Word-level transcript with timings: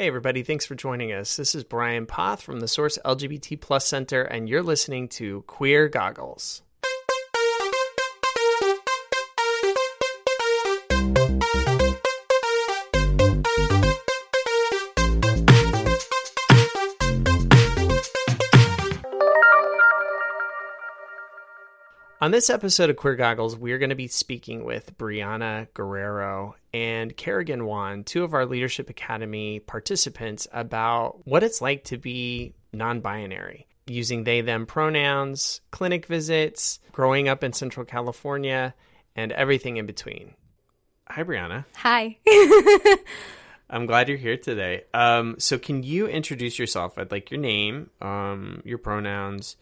Hey, 0.00 0.06
everybody, 0.06 0.42
thanks 0.42 0.64
for 0.64 0.74
joining 0.74 1.12
us. 1.12 1.36
This 1.36 1.54
is 1.54 1.62
Brian 1.62 2.06
Poth 2.06 2.40
from 2.40 2.60
the 2.60 2.68
Source 2.68 2.98
LGBT 3.04 3.60
Plus 3.60 3.86
Center, 3.86 4.22
and 4.22 4.48
you're 4.48 4.62
listening 4.62 5.08
to 5.08 5.42
Queer 5.42 5.88
Goggles. 5.88 6.62
On 22.22 22.32
this 22.32 22.50
episode 22.50 22.90
of 22.90 22.96
Queer 22.96 23.16
Goggles, 23.16 23.56
we're 23.56 23.78
going 23.78 23.88
to 23.88 23.96
be 23.96 24.06
speaking 24.06 24.62
with 24.62 24.94
Brianna 24.98 25.68
Guerrero 25.72 26.54
and 26.74 27.16
Kerrigan 27.16 27.64
Wan, 27.64 28.04
two 28.04 28.24
of 28.24 28.34
our 28.34 28.44
Leadership 28.44 28.90
Academy 28.90 29.58
participants, 29.58 30.46
about 30.52 31.26
what 31.26 31.42
it's 31.42 31.62
like 31.62 31.84
to 31.84 31.96
be 31.96 32.52
non 32.74 33.00
binary, 33.00 33.66
using 33.86 34.24
they 34.24 34.42
them 34.42 34.66
pronouns, 34.66 35.62
clinic 35.70 36.04
visits, 36.04 36.78
growing 36.92 37.26
up 37.26 37.42
in 37.42 37.54
Central 37.54 37.86
California, 37.86 38.74
and 39.16 39.32
everything 39.32 39.78
in 39.78 39.86
between. 39.86 40.34
Hi, 41.08 41.24
Brianna. 41.24 41.64
Hi. 41.76 42.18
I'm 43.70 43.86
glad 43.86 44.10
you're 44.10 44.18
here 44.18 44.36
today. 44.36 44.82
Um, 44.92 45.36
so, 45.38 45.58
can 45.58 45.82
you 45.82 46.06
introduce 46.06 46.58
yourself? 46.58 46.98
I'd 46.98 47.12
like 47.12 47.30
your 47.30 47.40
name, 47.40 47.88
um, 48.02 48.60
your 48.66 48.76
pronouns 48.76 49.56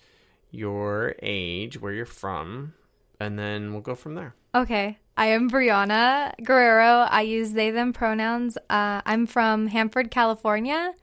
your 0.51 1.15
age, 1.23 1.81
where 1.81 1.93
you're 1.93 2.07
from, 2.07 2.75
and 3.21 3.39
then 3.39 3.73
we'll 3.73 3.83
go 3.83 3.95
from 3.95 4.15
there. 4.15 4.35
Okay. 4.55 4.99
I 5.17 5.27
am 5.27 5.51
Brianna 5.51 6.33
Guerrero. 6.45 7.07
I 7.11 7.23
use 7.23 7.53
they, 7.53 7.71
them 7.73 7.93
pronouns. 7.93 8.57
Uh, 8.71 9.03
I'm 9.05 9.27
from 9.27 9.67
Hanford, 9.67 10.13
California, 10.13 10.95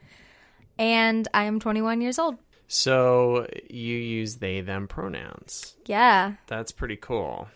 and 0.77 1.27
I 1.33 1.43
am 1.43 1.59
21 1.59 1.99
years 1.99 2.17
old. 2.17 2.37
So 2.67 3.45
you 3.69 3.95
use 3.95 4.37
they, 4.37 4.61
them 4.61 4.87
pronouns. 4.87 5.75
Yeah. 5.85 6.35
That's 6.47 6.71
pretty 6.71 6.95
cool. 6.95 7.49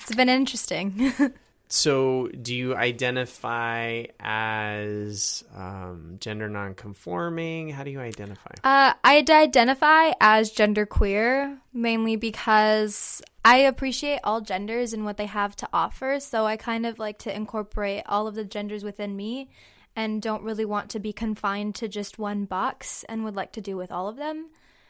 It's 0.00 0.14
been 0.14 0.28
interesting. 0.28 1.12
So, 1.70 2.28
do 2.28 2.54
you 2.54 2.74
identify 2.74 4.04
as 4.18 5.44
um, 5.54 6.16
gender 6.18 6.48
nonconforming? 6.48 7.68
How 7.70 7.84
do 7.84 7.90
you 7.90 8.00
identify? 8.00 8.52
Uh, 8.64 8.94
I 9.04 9.24
identify 9.28 10.12
as 10.18 10.52
genderqueer 10.52 11.58
mainly 11.74 12.16
because 12.16 13.20
I 13.44 13.58
appreciate 13.58 14.20
all 14.24 14.40
genders 14.40 14.94
and 14.94 15.04
what 15.04 15.18
they 15.18 15.26
have 15.26 15.56
to 15.56 15.68
offer. 15.70 16.20
So, 16.20 16.46
I 16.46 16.56
kind 16.56 16.86
of 16.86 16.98
like 16.98 17.18
to 17.20 17.36
incorporate 17.36 18.04
all 18.06 18.26
of 18.26 18.34
the 18.34 18.44
genders 18.44 18.82
within 18.82 19.14
me 19.14 19.50
and 19.94 20.22
don't 20.22 20.44
really 20.44 20.64
want 20.64 20.88
to 20.90 21.00
be 21.00 21.12
confined 21.12 21.74
to 21.76 21.88
just 21.88 22.18
one 22.18 22.46
box 22.46 23.04
and 23.10 23.24
would 23.24 23.36
like 23.36 23.52
to 23.52 23.60
do 23.60 23.76
with 23.76 23.92
all 23.92 24.08
of 24.08 24.16
them. 24.16 24.48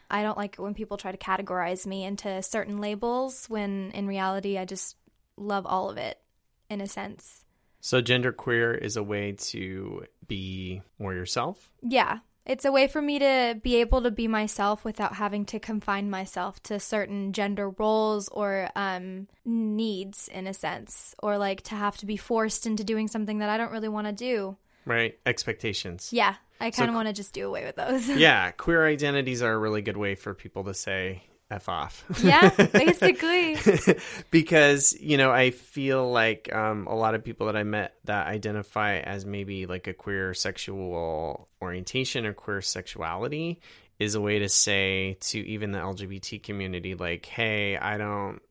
I 0.09 0.23
don't 0.23 0.37
like 0.37 0.53
it 0.53 0.61
when 0.61 0.73
people 0.73 0.95
try 0.95 1.11
to 1.11 1.17
categorize 1.17 1.85
me 1.85 2.05
into 2.05 2.41
certain 2.41 2.79
labels 2.79 3.47
when 3.49 3.91
in 3.91 4.07
reality 4.07 4.57
I 4.57 4.63
just 4.63 4.95
love 5.35 5.65
all 5.65 5.89
of 5.89 5.97
it 5.97 6.17
in 6.69 6.81
a 6.81 6.87
sense. 6.87 7.45
So, 7.81 8.01
genderqueer 8.01 8.77
is 8.77 8.97
a 8.97 9.03
way 9.03 9.33
to 9.33 10.05
be 10.27 10.81
more 10.99 11.13
yourself? 11.13 11.71
Yeah. 11.81 12.19
It's 12.45 12.65
a 12.65 12.71
way 12.71 12.87
for 12.87 13.01
me 13.01 13.19
to 13.19 13.59
be 13.61 13.75
able 13.77 14.01
to 14.01 14.11
be 14.11 14.27
myself 14.27 14.83
without 14.83 15.13
having 15.13 15.45
to 15.45 15.59
confine 15.59 16.09
myself 16.09 16.61
to 16.63 16.79
certain 16.79 17.31
gender 17.31 17.69
roles 17.69 18.27
or 18.29 18.69
um, 18.75 19.27
needs, 19.45 20.27
in 20.29 20.47
a 20.47 20.53
sense, 20.53 21.13
or 21.21 21.37
like 21.37 21.61
to 21.63 21.75
have 21.75 21.97
to 21.97 22.05
be 22.07 22.17
forced 22.17 22.65
into 22.65 22.83
doing 22.83 23.07
something 23.07 23.37
that 23.39 23.49
I 23.49 23.57
don't 23.57 23.71
really 23.71 23.89
want 23.89 24.07
to 24.07 24.13
do. 24.13 24.57
Right. 24.85 25.19
Expectations. 25.27 26.09
Yeah. 26.11 26.35
I 26.59 26.71
kind 26.71 26.89
of 26.89 26.93
So- 26.93 26.97
want 26.97 27.07
to 27.07 27.13
just 27.13 27.33
do 27.33 27.47
away 27.47 27.65
with 27.65 27.75
those. 27.75 28.09
yeah. 28.17 28.51
Queer 28.51 28.85
identities 28.85 29.41
are 29.43 29.53
a 29.53 29.57
really 29.57 29.81
good 29.83 29.97
way 29.97 30.15
for 30.15 30.33
people 30.33 30.63
to 30.65 30.73
say 30.73 31.23
F 31.51 31.67
off. 31.67 32.03
yeah, 32.23 32.49
basically. 32.73 33.57
because 34.31 34.95
you 34.99 35.17
know 35.17 35.31
i 35.31 35.49
feel 35.51 36.11
like 36.11 36.53
um, 36.53 36.85
a 36.87 36.95
lot 36.95 37.15
of 37.15 37.23
people 37.23 37.47
that 37.47 37.55
i 37.55 37.63
met 37.63 37.95
that 38.05 38.27
identify 38.27 38.97
as 38.99 39.25
maybe 39.25 39.65
like 39.65 39.87
a 39.87 39.93
queer 39.93 40.33
sexual 40.33 41.47
orientation 41.61 42.25
or 42.25 42.33
queer 42.33 42.61
sexuality 42.61 43.59
is 43.97 44.15
a 44.15 44.21
way 44.21 44.39
to 44.39 44.49
say 44.49 45.17
to 45.21 45.39
even 45.39 45.71
the 45.71 45.79
lgbt 45.79 46.43
community 46.43 46.93
like 46.95 47.25
hey 47.25 47.75
i 47.77 47.97
don't 47.97 48.41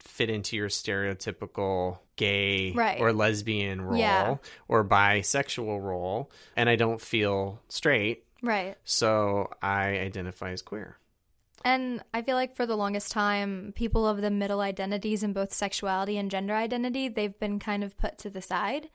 fit 0.00 0.28
into 0.28 0.56
your 0.56 0.68
stereotypical 0.68 1.98
gay 2.16 2.72
Right. 2.72 3.00
or 3.00 3.12
lesbian 3.12 3.80
role 3.80 3.98
Yeah. 3.98 4.36
or 4.68 4.84
bisexual 4.84 5.80
role 5.82 6.30
and 6.56 6.68
i 6.68 6.76
don't 6.76 7.00
feel 7.00 7.60
straight 7.68 8.24
Right. 8.42 8.76
so 8.84 9.50
i 9.62 9.98
identify 9.98 10.50
as 10.50 10.60
queer 10.62 10.98
And 11.64 12.02
I 12.12 12.22
feel 12.22 12.36
like 12.36 12.56
for 12.56 12.66
the 12.66 12.76
longest 12.76 13.12
time, 13.12 13.72
people 13.76 14.06
of 14.06 14.20
the 14.20 14.30
middle 14.30 14.60
identities 14.60 15.22
in 15.22 15.32
both 15.32 15.52
sexuality 15.52 16.18
and 16.18 16.30
gender 16.30 16.54
identity, 16.54 17.08
they've 17.08 17.38
been 17.38 17.58
kind 17.58 17.84
of 17.84 17.96
put 17.96 18.18
to 18.18 18.30
the 18.30 18.42
side 18.42 18.88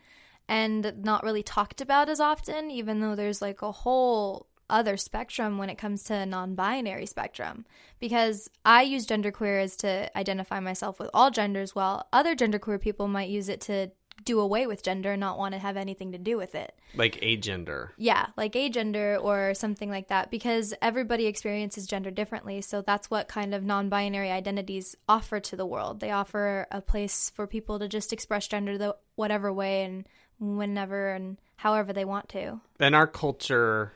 and 0.50 0.94
not 1.04 1.24
really 1.24 1.44
talked 1.44 1.82
about 1.82 2.10
as 2.10 2.20
often, 2.20 2.72
even 2.72 3.00
though 3.00 3.16
there's 3.16 3.42
like 3.42 3.62
a 3.62 3.72
whole 3.72 4.48
other 4.70 4.98
spectrum 4.98 5.58
when 5.58 5.70
it 5.70 5.78
comes 5.78 6.04
to 6.04 6.26
non-binary 6.26 7.06
spectrum. 7.06 7.66
Because 8.00 8.50
i 8.66 8.82
use 8.82 9.08
genderqueer 9.08 9.64
as 9.64 9.78
to 9.78 10.18
identify 10.18 10.60
myself 10.60 11.00
with 11.00 11.10
all 11.14 11.32
genders 11.32 11.74
while 11.74 12.08
other 12.12 12.36
genderqueer 12.36 12.80
people 12.80 13.08
might 13.08 13.30
use 13.30 13.50
it 13.50 13.62
to 13.62 13.92
do 14.26 14.40
away 14.40 14.68
with 14.68 14.84
gender 14.84 15.14
and 15.14 15.20
not 15.20 15.38
want 15.38 15.54
to 15.54 15.60
have 15.60 15.78
anything 15.78 16.12
to 16.12 16.18
do 16.18 16.38
with 16.38 16.56
it 16.56 16.74
like 16.96 17.20
agender 17.22 17.90
yeah, 17.98 18.28
like 18.38 18.54
agender 18.54 19.22
or 19.22 19.54
something 19.54 19.90
like 19.90 20.08
that, 20.08 20.32
because 20.32 20.74
everybody 20.82 21.26
experiences 21.26 21.88
gender 21.88 22.12
differently. 22.12 22.62
So 22.62 22.82
that's 22.82 23.10
what 23.10 23.28
kind 23.28 23.54
of 23.54 23.64
non 23.64 23.90
binary 23.90 24.32
identities 24.32 24.96
offer 25.08 25.40
to 25.40 25.56
the 25.56 25.66
world. 25.66 26.00
They 26.00 26.12
offer 26.12 26.68
a 26.72 26.82
place 26.82 27.32
for 27.36 27.48
people 27.48 27.80
to 27.80 27.88
just 27.88 28.14
express 28.14 28.48
gender 28.48 28.78
the 28.78 28.96
whatever 29.16 29.52
way 29.52 29.84
and 29.84 30.08
whenever 30.40 31.10
and 31.14 31.38
however 31.58 31.94
they 31.94 32.06
want 32.06 32.30
to. 32.30 32.62
and 32.80 32.96
our 32.96 33.08
culture 33.08 33.94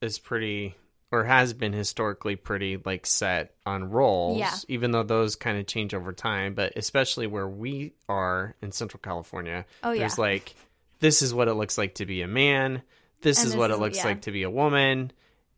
is 0.00 0.18
pretty 0.18 0.76
or 1.10 1.24
has 1.24 1.52
been 1.54 1.72
historically 1.72 2.36
pretty 2.36 2.76
like 2.84 3.06
set 3.06 3.54
on 3.64 3.90
roles 3.90 4.38
Yeah. 4.38 4.54
even 4.68 4.90
though 4.90 5.02
those 5.02 5.36
kind 5.36 5.58
of 5.58 5.66
change 5.66 5.94
over 5.94 6.12
time 6.12 6.54
but 6.54 6.72
especially 6.76 7.26
where 7.26 7.48
we 7.48 7.92
are 8.08 8.54
in 8.62 8.72
central 8.72 9.00
california 9.02 9.64
Oh, 9.82 9.92
yeah. 9.92 10.00
there's 10.00 10.18
like 10.18 10.54
this 11.00 11.22
is 11.22 11.32
what 11.32 11.48
it 11.48 11.54
looks 11.54 11.78
like 11.78 11.94
to 11.96 12.06
be 12.06 12.22
a 12.22 12.28
man 12.28 12.82
this 13.22 13.38
And 13.38 13.46
is 13.46 13.52
this 13.52 13.58
what 13.58 13.70
is- 13.70 13.76
it 13.76 13.80
looks 13.80 13.98
yeah. 13.98 14.04
like 14.04 14.22
to 14.22 14.30
be 14.32 14.42
a 14.42 14.50
woman 14.50 15.10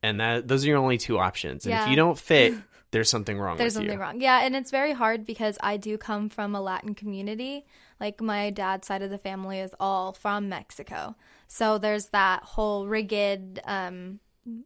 and 0.03 0.21
that 0.21 0.47
those 0.49 0.65
are 0.65 0.69
your 0.69 0.79
only 0.79 0.99
two 0.99 1.19
options 1.19 1.67
and 1.67 1.75
if 1.75 1.89
you 1.89 1.97
don't 1.97 2.19
fit 2.19 2.55
there's 2.93 3.09
something 3.09 3.39
wrong 3.39 3.57
There's 3.57 3.75
something 3.75 3.93
you 3.93 4.01
wrong. 4.01 4.21
Yeah, 4.21 4.41
and 4.45 4.57
it's 4.57 4.73
very 4.73 4.93
hard 4.93 5.25
because 5.25 5.57
I 5.63 5.77
do 5.77 5.97
come 5.97 6.29
from 6.29 6.57
a 6.57 6.61
Latin 6.61 6.97
community. 6.97 7.65
Like 8.01 8.21
my 8.21 8.51
dad's 8.51 8.89
side 8.89 9.03
of 9.03 9.11
the 9.11 9.19
family 9.19 9.61
is 9.61 9.73
all 9.79 10.13
from 10.13 10.49
Mexico. 10.49 11.15
So 11.47 11.79
there's 11.79 12.07
that 12.07 12.43
whole 12.43 12.89
rigid 12.89 13.61
um, 13.65 14.19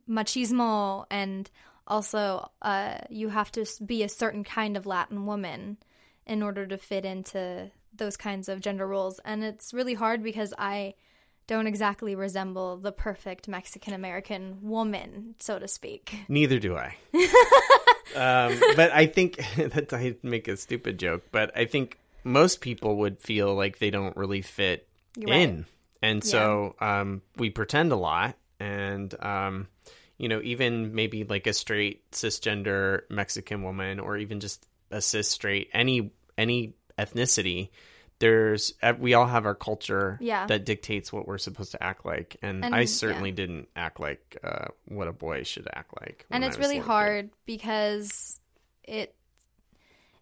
machismo 0.08 1.06
and 1.10 1.50
also 1.86 2.50
uh, 2.62 2.98
you 3.10 3.28
have 3.28 3.52
to 3.52 3.66
be 3.84 4.02
a 4.02 4.08
certain 4.08 4.44
kind 4.44 4.76
of 4.76 4.86
Latin 4.86 5.26
woman 5.26 5.76
in 6.26 6.42
order 6.42 6.66
to 6.66 6.78
fit 6.78 7.04
into 7.04 7.70
those 7.94 8.16
kinds 8.16 8.48
of 8.48 8.60
gender 8.60 8.86
roles. 8.86 9.20
And 9.24 9.44
it's 9.44 9.74
really 9.74 9.94
hard 9.94 10.22
because 10.22 10.54
I 10.58 10.94
don't 11.46 11.66
exactly 11.66 12.14
resemble 12.14 12.78
the 12.78 12.92
perfect 12.92 13.48
Mexican 13.48 13.92
American 13.92 14.58
woman, 14.62 15.34
so 15.40 15.58
to 15.58 15.68
speak. 15.68 16.16
Neither 16.28 16.58
do 16.58 16.76
I. 16.76 16.96
um, 18.14 18.58
but 18.76 18.92
I 18.92 19.06
think 19.06 19.36
that 19.56 19.92
I 19.92 20.16
make 20.22 20.48
a 20.48 20.56
stupid 20.56 20.98
joke, 20.98 21.24
but 21.30 21.56
I 21.56 21.66
think 21.66 21.98
most 22.22 22.60
people 22.60 22.96
would 22.96 23.20
feel 23.20 23.54
like 23.54 23.78
they 23.78 23.90
don't 23.90 24.16
really 24.16 24.40
fit 24.40 24.88
right. 25.18 25.42
in, 25.42 25.66
and 26.00 26.24
so 26.24 26.74
um, 26.80 27.20
we 27.36 27.50
pretend 27.50 27.92
a 27.92 27.96
lot, 27.96 28.36
and 28.64 29.14
um, 29.24 29.68
you 30.18 30.28
know, 30.28 30.40
even 30.42 30.94
maybe 30.94 31.24
like 31.24 31.46
a 31.46 31.52
straight 31.52 32.10
cisgender 32.12 33.02
Mexican 33.10 33.62
woman, 33.62 34.00
or 34.00 34.16
even 34.16 34.40
just 34.40 34.66
a 34.90 35.00
cis 35.00 35.28
straight 35.28 35.68
any 35.72 36.10
any 36.38 36.74
ethnicity. 36.98 37.70
There's 38.20 38.72
we 39.00 39.14
all 39.14 39.26
have 39.26 39.44
our 39.44 39.56
culture 39.56 40.18
Yeah. 40.20 40.46
that 40.46 40.64
dictates 40.64 41.12
what 41.12 41.26
we're 41.26 41.36
supposed 41.38 41.72
to 41.72 41.82
act 41.82 42.06
like, 42.06 42.36
and, 42.42 42.64
And, 42.64 42.74
I 42.74 42.80
yeah. 42.80 42.86
certainly 42.86 43.32
didn't 43.32 43.68
act 43.74 43.98
like 43.98 44.36
uh, 44.42 44.66
what 44.86 45.08
a 45.08 45.12
boy 45.12 45.42
should 45.42 45.66
act 45.74 45.90
like. 46.00 46.24
and 46.30 46.44
it's 46.44 46.56
I 46.56 46.58
was 46.58 46.66
a 46.66 46.68
really 46.68 46.78
little 46.80 46.84
kid. 46.84 46.92
hard 46.92 47.30
because 47.44 48.40
it 48.84 49.14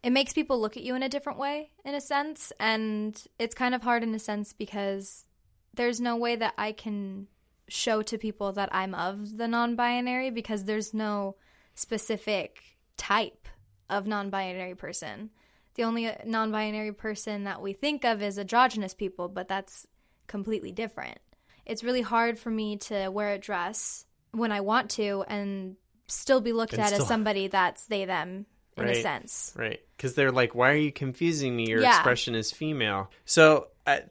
it 0.02 0.10
makes 0.10 0.32
people 0.32 0.58
look 0.60 0.76
at 0.78 0.82
you 0.82 0.94
in 0.96 1.02
a 1.02 1.08
different 1.08 1.38
way 1.38 1.68
in 1.84 1.94
a 1.94 2.00
sense 2.00 2.50
and 2.58 3.22
it's 3.38 3.54
kind 3.54 3.74
of 3.74 3.82
hard 3.82 4.02
in 4.02 4.14
a 4.14 4.18
sense 4.18 4.52
because 4.54 5.26
there's 5.74 6.00
no 6.00 6.16
way 6.16 6.34
that 6.34 6.54
I 6.58 6.72
can 6.72 7.28
show 7.68 8.02
to 8.02 8.18
people 8.18 8.52
that 8.52 8.68
I'm 8.72 8.94
of 8.94 9.36
the 9.38 9.48
non-binary 9.48 10.30
because 10.30 10.64
there's 10.64 10.92
no 10.92 11.36
specific 11.74 12.62
type 12.96 13.48
of 13.88 14.06
non-binary 14.06 14.74
person. 14.74 15.30
The 15.74 15.84
only 15.84 16.06
uh, 16.06 16.14
non-binary 16.24 16.92
person 16.92 17.44
that 17.44 17.62
we 17.62 17.72
think 17.72 18.04
of 18.04 18.22
is 18.22 18.38
androgynous 18.38 18.94
people, 18.94 19.28
but 19.28 19.48
that's 19.48 19.86
completely 20.26 20.72
different. 20.72 21.18
it's 21.64 21.84
really 21.84 22.02
hard 22.02 22.38
for 22.38 22.50
me 22.50 22.76
to 22.76 23.08
wear 23.08 23.30
a 23.32 23.38
dress 23.38 24.04
when 24.32 24.50
I 24.50 24.60
want 24.60 24.90
to 24.92 25.24
and 25.28 25.76
still 26.08 26.40
be 26.40 26.52
looked 26.52 26.72
And 26.72 26.82
at 26.82 26.88
still- 26.88 27.02
as 27.02 27.08
somebody 27.08 27.48
that's 27.48 27.86
they 27.86 28.04
them 28.04 28.46
in 28.76 28.88
a 28.88 28.94
sense. 29.02 29.52
Right. 29.56 29.80
Because 29.96 30.14
they're 30.14 30.32
like, 30.32 30.54
why 30.54 30.72
are 30.72 30.76
you 30.76 30.92
confusing 30.92 31.54
me? 31.54 31.68
Your 31.68 31.82
Yeah. 31.82 31.96
expression 31.96 32.34
is 32.34 32.50
female. 32.50 33.10
So, 33.24 33.68
I, 33.86 34.02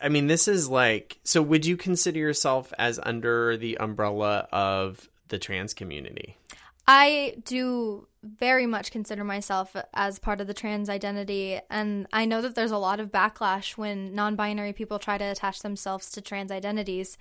I 0.00 0.08
mean, 0.08 0.26
this 0.26 0.48
is 0.48 0.68
like, 0.68 1.18
so 1.24 1.40
would 1.42 1.64
you 1.66 1.76
consider 1.76 2.18
yourself 2.18 2.72
as 2.78 3.00
under 3.02 3.56
the 3.56 3.78
umbrella 3.78 4.46
of 4.52 5.08
the 5.28 5.38
trans 5.38 5.74
community? 5.74 6.36
I 6.86 7.36
do 7.44 8.06
very 8.22 8.66
much 8.66 8.90
consider 8.90 9.22
myself 9.24 9.76
as 9.92 10.18
part 10.18 10.40
of 10.40 10.46
the 10.46 10.54
trans 10.54 10.88
identity, 10.88 11.60
and 11.70 12.06
I 12.12 12.24
know 12.24 12.40
that 12.40 12.54
there's 12.54 12.70
a 12.70 12.78
lot 12.78 12.98
of 12.98 13.12
backlash 13.12 13.76
when 13.76 14.14
non 14.14 14.36
binary 14.36 14.72
people 14.72 14.98
try 14.98 15.18
to 15.18 15.24
attach 15.24 15.60
themselves 15.60 16.10
to 16.12 16.20
trans 16.22 16.50
identities. 16.50 17.18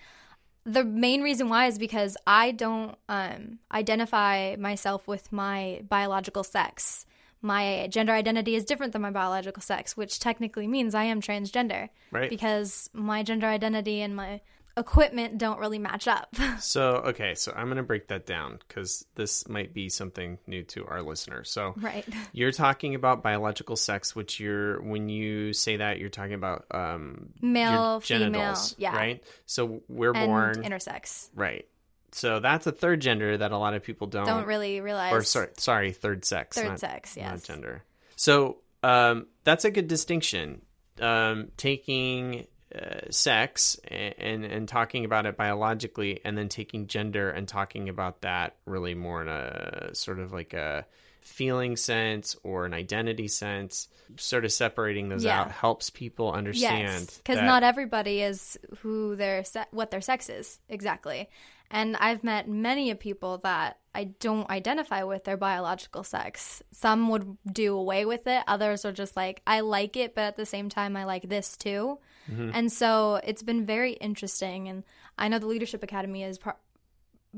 The 0.68 0.84
main 0.84 1.22
reason 1.22 1.48
why 1.48 1.68
is 1.68 1.80
because 1.80 2.18
I 2.28 2.52
don't 2.52 2.96
um, 3.08 3.60
identify 3.72 4.58
myself 4.60 5.08
with 5.08 5.32
my 5.32 5.82
biological 5.88 6.44
sex. 6.44 7.06
My 7.42 7.88
gender 7.90 8.12
identity 8.12 8.54
is 8.56 8.66
different 8.66 8.92
than 8.92 9.02
my 9.02 9.12
biological 9.12 9.62
sex, 9.62 9.96
which 9.96 10.20
technically 10.20 10.68
means 10.68 10.94
I 10.94 11.06
am 11.06 11.22
transgender 11.22 11.88
Right. 12.12 12.30
because 12.30 12.90
my 12.94 13.24
gender 13.24 13.48
identity 13.48 14.02
and 14.02 14.14
my 14.14 14.42
equipment 14.78 15.38
don't 15.38 15.60
really 15.60 15.80
match 15.80 16.08
up. 16.08 16.36
So, 16.60 16.96
okay, 17.08 17.36
so 17.36 17.54
I'm 17.56 17.66
going 17.66 17.78
to 17.78 17.84
break 17.84 18.08
that 18.08 18.26
down 18.26 18.60
because 18.68 19.06
this 19.16 19.48
might 19.48 19.74
be 19.74 19.90
something 19.90 20.38
new 20.48 20.64
to 20.64 20.86
our 20.86 21.02
listeners. 21.02 21.52
So, 21.52 21.74
right. 21.78 22.06
you're 22.32 22.52
talking 22.52 22.96
about 22.96 23.22
biological 23.22 23.76
sex, 23.76 24.16
which 24.16 24.40
you're, 24.40 24.82
when 24.82 25.08
you 25.08 25.54
say 25.54 25.78
that, 25.78 26.00
you're 26.00 26.10
talking 26.10 26.34
about 26.34 26.66
um, 26.72 27.30
Male, 27.42 28.00
female, 28.00 28.30
genitals, 28.30 28.76
yeah. 28.78 28.96
right? 28.96 29.24
So, 29.46 29.82
we're 29.88 30.14
And 30.14 30.28
born, 30.28 30.56
intersex. 30.64 31.30
right. 31.36 31.68
So, 32.12 32.40
that's 32.40 32.66
a 32.66 32.72
third 32.72 33.02
gender 33.02 33.38
that 33.38 33.52
a 33.52 33.58
lot 33.58 33.74
of 33.74 33.84
people 33.84 34.08
don't, 34.08 34.26
don't 34.26 34.48
really 34.48 34.82
realize 34.82 35.14
or 35.14 35.24
sorry, 35.24 35.50
sorry, 35.58 35.92
third 35.92 36.26
sex, 36.26 36.58
third 36.58 36.70
not, 36.70 36.80
sex 36.80 37.16
not 37.18 37.24
yes 37.24 37.44
gender. 37.44 37.84
So 38.18 38.58
um, 38.84 39.28
that's 39.44 39.64
a 39.64 39.72
good 39.72 39.88
distinction. 39.88 40.62
Um, 41.00 41.50
taking 41.58 42.48
uh, 42.78 43.10
sex 43.10 43.80
and, 43.88 44.14
and 44.20 44.46
and 44.46 44.68
talking 44.68 45.06
about 45.06 45.26
it 45.26 45.36
biologically, 45.38 46.22
and 46.24 46.38
then 46.38 46.50
taking 46.50 46.88
gender 46.88 47.30
and 47.30 47.48
talking 47.48 47.90
about 47.90 48.22
that 48.22 48.56
really 48.66 48.94
more 48.96 49.22
in 49.22 49.28
a 49.28 49.90
sort 49.94 50.20
of 50.20 50.32
like 50.34 50.54
a 50.54 50.86
feeling 51.22 51.76
sense 51.76 52.36
or 52.44 52.66
an 52.66 52.74
identity 52.74 53.28
sense. 53.28 53.88
Sort 54.16 54.46
of 54.46 54.52
separating 54.54 55.10
those 55.10 55.26
Yeah. 55.26 55.42
out 55.42 55.52
helps 55.52 55.90
people 55.90 56.32
understand. 56.32 57.08
because 57.18 57.36
that- 57.38 57.46
not 57.46 57.64
everybody 57.64 58.22
is 58.22 58.58
who 58.80 59.16
their 59.18 59.44
se- 59.44 59.66
what 59.72 59.92
their 59.92 60.00
sex 60.02 60.30
is 60.30 60.60
exactly 60.70 61.28
and 61.70 61.98
i've 61.98 62.24
met 62.24 62.48
many 62.48 62.92
of 62.92 62.98
people 63.00 63.40
that 63.40 63.78
i 63.98 64.06
don't 64.06 64.50
identify 64.50 65.04
with 65.04 65.24
their 65.26 65.38
biological 65.38 66.04
sex. 66.04 66.62
Some 66.72 67.10
would 67.10 67.38
do 67.52 67.76
away 67.76 68.06
with 68.06 68.28
it. 68.28 68.44
Others 68.48 68.86
are 68.86 68.92
just 68.94 69.18
like 69.18 69.42
i 69.46 69.60
like 69.60 69.98
it 69.98 70.16
but 70.16 70.22
at 70.22 70.38
the 70.38 70.46
same 70.46 70.70
time 70.70 70.96
i 70.96 71.04
like 71.04 71.28
this 71.28 71.58
too. 71.58 72.00
Mm-hmm. 72.32 72.52
and 72.54 72.72
so 72.72 73.22
it's 73.24 73.44
been 73.44 73.66
very 73.66 73.94
interesting 73.94 74.68
and 74.68 74.84
i 75.18 75.28
know 75.30 75.40
the 75.40 75.48
leadership 75.48 75.82
academy 75.82 76.24
has 76.24 76.38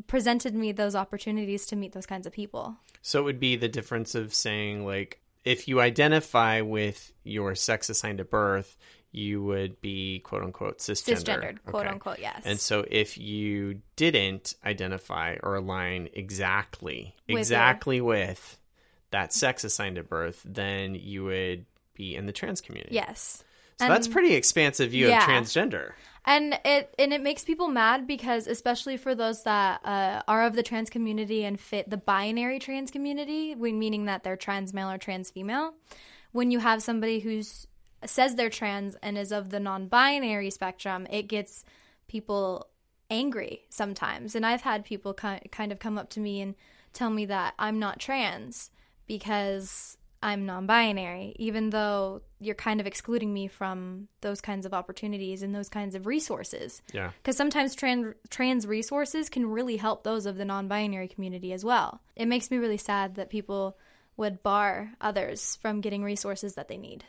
presented 0.08 0.54
me 0.54 0.72
those 0.72 0.96
opportunities 0.96 1.66
to 1.68 1.76
meet 1.76 1.94
those 1.94 2.06
kinds 2.06 2.26
of 2.28 2.34
people. 2.34 2.78
So 3.02 3.20
it 3.20 3.24
would 3.24 3.40
be 3.40 3.56
the 3.56 3.68
difference 3.68 4.16
of 4.16 4.34
saying 4.34 4.86
like 4.86 5.22
if 5.46 5.68
you 5.68 5.80
identify 5.80 6.62
with 6.62 7.12
your 7.24 7.56
sex 7.56 7.90
assigned 7.90 8.20
at 8.20 8.30
birth, 8.30 8.78
you 9.12 9.42
would 9.44 9.82
be 9.82 10.20
quote 10.20 10.44
unquote 10.44 10.78
cisgender. 10.80 11.18
cisgendered 11.24 11.58
quote 11.66 11.86
Okay. 11.86 11.94
unquote 11.94 12.20
yes 12.20 12.42
And 12.46 12.60
so 12.60 12.86
if 12.90 13.18
you 13.18 13.82
didn't 13.96 14.56
identify 14.64 15.36
or 15.42 15.56
align 15.56 16.10
exactly 16.14 17.16
With 17.28 17.30
your- 17.30 17.40
exactly 17.40 18.02
with 18.02 18.58
that 19.12 19.34
sex 19.34 19.64
assigned 19.64 19.98
at 19.98 20.08
birth, 20.08 20.42
then 20.46 20.94
you 20.96 21.24
would 21.24 21.66
be 21.96 22.16
in 22.16 22.28
the 22.28 22.32
trans 22.32 22.62
community. 22.62 22.94
yes 22.96 23.44
So 23.80 23.88
that's 23.88 24.08
pretty 24.08 24.36
expansive 24.36 24.92
view 24.92 25.08
Yeah. 25.08 25.24
of 25.24 25.30
transgender. 25.30 25.94
and 26.26 26.60
it 26.66 26.94
and 27.00 27.12
it 27.14 27.22
makes 27.22 27.44
people 27.44 27.70
mad 27.70 28.06
because 28.06 28.46
especially 28.46 28.98
for 28.98 29.16
those 29.16 29.44
that 29.44 29.84
uh, 29.86 30.22
are 30.28 30.44
of 30.46 30.54
the 30.54 30.62
trans 30.64 30.90
community 30.90 31.44
and 31.46 31.60
fit 31.60 31.90
the 31.90 31.98
binary 31.98 32.60
trans 32.60 32.92
community 32.92 33.56
meaning 33.56 34.06
that 34.06 34.24
they're 34.24 34.36
trans 34.38 34.74
male 34.74 34.92
or 34.92 34.98
trans 34.98 35.32
female 35.32 35.74
when 36.34 36.52
you 36.52 36.60
have 36.60 36.84
somebody 36.84 37.20
who's 37.20 37.66
says 38.06 38.36
they're 38.36 38.50
trans 38.50 38.96
and 39.01 39.18
is 39.18 39.31
of 39.31 39.50
the 39.50 39.60
non-binary 39.60 40.50
spectrum 40.50 41.07
it 41.10 41.24
gets 41.24 41.63
people 42.07 42.68
angry 43.10 43.66
sometimes 43.69 44.36
and 44.36 44.46
i've 44.46 44.62
had 44.62 44.86
people 44.86 45.13
kind 45.13 45.72
of 45.72 45.80
come 45.80 45.98
up 45.98 46.10
to 46.10 46.19
me 46.19 46.42
and 46.42 46.56
tell 46.94 47.10
me 47.10 47.25
that 47.25 47.54
i'm 47.57 47.80
not 47.80 48.00
trans 48.00 48.72
because 49.07 49.98
I'm 50.22 50.46
non 50.46 50.66
binary, 50.66 51.34
even 51.40 51.69
though 51.69 52.22
you're 52.40 52.56
kind 52.56 52.81
of 52.81 52.88
excluding 52.88 53.34
me 53.34 53.48
from 53.48 54.10
those 54.22 54.42
kinds 54.42 54.66
of 54.66 54.74
opportunities 54.74 55.44
and 55.44 55.56
those 55.56 55.69
kinds 55.69 55.95
of 55.95 56.06
resources. 56.06 56.81
Yeah. 56.94 57.12
Because 57.22 57.38
sometimes 57.38 57.74
trans, 57.74 58.16
trans 58.30 58.68
resources 58.68 59.30
can 59.30 59.50
really 59.50 59.78
help 59.78 60.04
those 60.04 60.25
of 60.25 60.38
the 60.38 60.45
non 60.45 60.68
binary 60.68 61.07
community 61.07 61.54
as 61.54 61.63
well. 61.63 62.02
It 62.16 62.28
makes 62.28 62.52
me 62.52 62.57
really 62.57 62.78
sad 62.78 63.16
that 63.16 63.30
people 63.30 63.78
would 64.18 64.44
bar 64.44 64.92
others 65.00 65.57
from 65.62 65.80
getting 65.80 66.04
resources 66.04 66.56
that 66.56 66.68
they 66.68 66.78
need. 66.78 67.06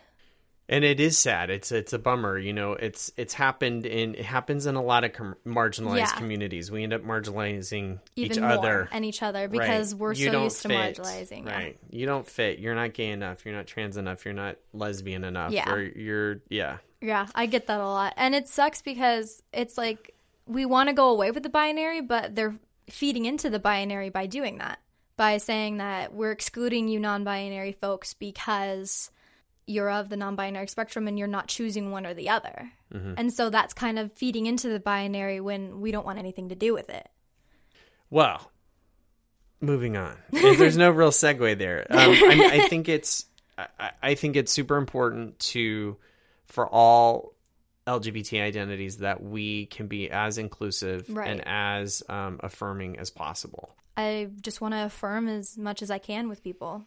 And 0.72 0.84
it 0.84 1.00
is 1.00 1.18
sad. 1.18 1.50
It's 1.50 1.72
it's 1.72 1.92
a 1.92 1.98
bummer. 1.98 2.38
You 2.38 2.52
know, 2.52 2.74
it's 2.74 3.10
it's 3.16 3.34
happened 3.34 3.86
in 3.86 4.14
it 4.14 4.24
happens 4.24 4.66
in 4.66 4.76
a 4.76 4.82
lot 4.82 5.02
of 5.02 5.12
com- 5.12 5.34
marginalized 5.44 5.96
Yeah. 5.98 6.12
communities. 6.12 6.70
We 6.70 6.84
end 6.84 6.92
up 6.92 7.02
marginalizing 7.02 7.98
Even 8.14 8.32
each 8.32 8.40
more 8.40 8.50
other 8.50 8.88
and 8.92 9.04
each 9.04 9.20
other 9.20 9.40
Right. 9.40 9.50
because 9.50 9.94
we're 9.96 10.12
You 10.14 10.30
so 10.30 10.44
used 10.44 10.62
to 10.62 10.68
fit. 10.68 10.96
marginalizing. 10.96 11.46
yeah. 11.46 11.52
Right. 11.56 11.78
You 11.90 12.06
don't 12.06 12.24
fit. 12.26 12.60
You're 12.60 12.76
not 12.76 12.94
gay 12.94 13.08
enough. 13.10 13.44
You're 13.44 13.54
not 13.56 13.66
trans 13.66 13.96
enough. 13.96 14.24
You're 14.24 14.32
not 14.32 14.58
lesbian 14.72 15.24
enough. 15.24 15.50
Yeah. 15.50 15.68
Or 15.72 15.82
you're 15.82 16.40
yeah. 16.48 16.78
Yeah, 17.00 17.26
I 17.34 17.46
get 17.46 17.66
that 17.66 17.80
a 17.80 17.84
lot. 17.86 18.14
And 18.16 18.34
it 18.36 18.46
sucks 18.46 18.80
because 18.80 19.42
it's 19.52 19.76
like 19.76 20.14
we 20.46 20.66
want 20.66 20.88
to 20.88 20.92
go 20.92 21.08
away 21.08 21.32
with 21.32 21.42
the 21.42 21.48
binary, 21.48 22.00
but 22.00 22.36
they're 22.36 22.54
feeding 22.88 23.24
into 23.24 23.50
the 23.50 23.58
binary 23.58 24.10
by 24.10 24.26
doing 24.26 24.58
that. 24.58 24.78
By 25.16 25.38
saying 25.38 25.78
that 25.78 26.14
we're 26.14 26.30
excluding 26.30 26.86
you 26.88 27.00
non 27.00 27.24
binary 27.24 27.72
folks 27.72 28.14
because 28.14 29.10
you're 29.66 29.90
of 29.90 30.08
the 30.08 30.16
non 30.16 30.36
binary 30.36 30.66
spectrum 30.66 31.06
and 31.08 31.18
you're 31.18 31.28
not 31.28 31.46
choosing 31.48 31.90
one 31.90 32.06
or 32.06 32.14
the 32.14 32.28
other. 32.28 32.70
And 32.92 33.32
so 33.32 33.50
that's 33.50 33.72
kind 33.72 33.98
of 34.00 34.12
feeding 34.14 34.46
into 34.46 34.68
the 34.68 34.80
binary 34.80 35.38
when 35.40 35.80
we 35.80 35.92
don't 35.92 36.04
want 36.04 36.18
anything 36.18 36.48
to 36.48 36.56
do 36.56 36.74
with 36.74 36.90
it. 36.90 37.08
Well, 38.10 38.50
moving 39.60 39.96
on. 39.96 40.16
There's 40.32 40.76
no 40.76 40.90
real 40.90 41.10
segue 41.10 41.56
there. 41.58 41.86
Um, 41.88 41.98
I, 42.10 42.50
I 42.54 42.60
think 42.68 42.88
it's 42.88 43.26
I, 43.56 43.90
I 44.02 44.14
think 44.16 44.34
it's 44.36 44.50
super 44.50 44.76
important 44.76 45.38
to 45.40 45.96
for 46.46 46.66
all 46.66 47.34
LGBT 47.86 48.42
identities 48.42 48.98
that 48.98 49.22
we 49.22 49.66
can 49.66 49.86
be 49.86 50.10
as 50.10 50.38
inclusive 50.38 51.06
Right. 51.08 51.30
and 51.30 51.42
as 51.46 52.02
um, 52.08 52.40
affirming 52.42 52.98
as 52.98 53.10
possible. 53.10 53.74
I 53.96 54.30
just 54.40 54.60
want 54.60 54.74
to 54.74 54.84
affirm 54.84 55.28
as 55.28 55.56
much 55.58 55.82
as 55.82 55.90
I 55.90 55.98
can 55.98 56.28
with 56.28 56.42
people. 56.42 56.84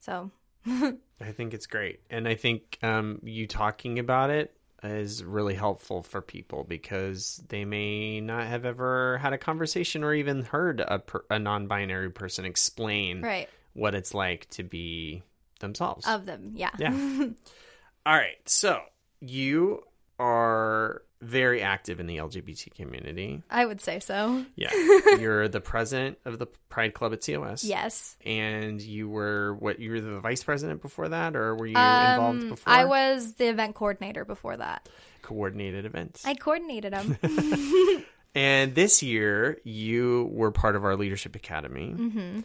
So, 0.00 0.30
I 0.66 1.32
think 1.32 1.54
it's 1.54 1.66
great, 1.66 2.00
and 2.10 2.26
I 2.26 2.34
think 2.34 2.78
um, 2.82 3.20
you 3.22 3.46
talking 3.46 3.98
about 3.98 4.30
it 4.30 4.56
is 4.82 5.24
really 5.24 5.54
helpful 5.54 6.02
for 6.02 6.20
people 6.20 6.64
because 6.64 7.42
they 7.48 7.64
may 7.64 8.20
not 8.20 8.46
have 8.46 8.64
ever 8.64 9.18
had 9.18 9.32
a 9.32 9.38
conversation 9.38 10.04
or 10.04 10.14
even 10.14 10.42
heard 10.42 10.80
a, 10.80 10.98
per- 10.98 11.24
a 11.30 11.38
non-binary 11.38 12.10
person 12.10 12.44
explain 12.44 13.22
right. 13.22 13.48
what 13.72 13.94
it's 13.94 14.12
like 14.12 14.48
to 14.50 14.62
be 14.62 15.22
themselves. 15.60 16.06
Of 16.06 16.26
them. 16.26 16.52
Yeah. 16.54 16.70
Yeah. 16.78 16.90
All 18.06 18.14
right, 18.14 18.36
so 18.44 18.80
you 19.20 19.82
are 20.18 21.02
very 21.24 21.62
active 21.62 22.00
in 22.00 22.06
the 22.06 22.18
LGBT 22.18 22.74
community. 22.74 23.42
I 23.50 23.64
would 23.66 23.80
say 23.80 24.00
so. 24.00 24.44
Yeah, 24.56 24.70
you're 25.18 25.48
the 25.48 25.60
president 25.60 26.18
of 26.24 26.38
the 26.38 26.46
Pride 26.68 26.94
Club 26.94 27.12
at 27.12 27.24
COS. 27.24 27.64
Yes. 27.64 28.16
and 28.24 28.80
you 28.80 29.08
were 29.08 29.54
what? 29.54 29.78
You 29.80 29.90
were 29.92 30.00
the 30.00 30.20
vice 30.20 30.44
president 30.44 30.82
before 30.82 31.08
that, 31.08 31.34
or 31.36 31.54
were 31.54 31.66
you 31.66 31.76
Um, 31.76 32.10
involved 32.10 32.48
before? 32.50 32.72
I 32.72 32.84
was 32.84 33.34
the 33.34 33.48
event 33.48 33.74
coordinator 33.74 34.24
before 34.24 34.56
that. 34.56 34.88
coordinated 35.22 35.84
events. 35.86 36.24
I 36.26 36.34
coordinated 36.34 36.92
them. 36.92 37.18
And 38.36 38.74
this 38.74 39.00
year, 39.00 39.58
you 39.62 40.28
were 40.32 40.50
part 40.50 40.74
of 40.74 40.84
our 40.84 40.96
leadership 40.96 41.36
academy. 41.36 41.92
hmm 41.92 42.40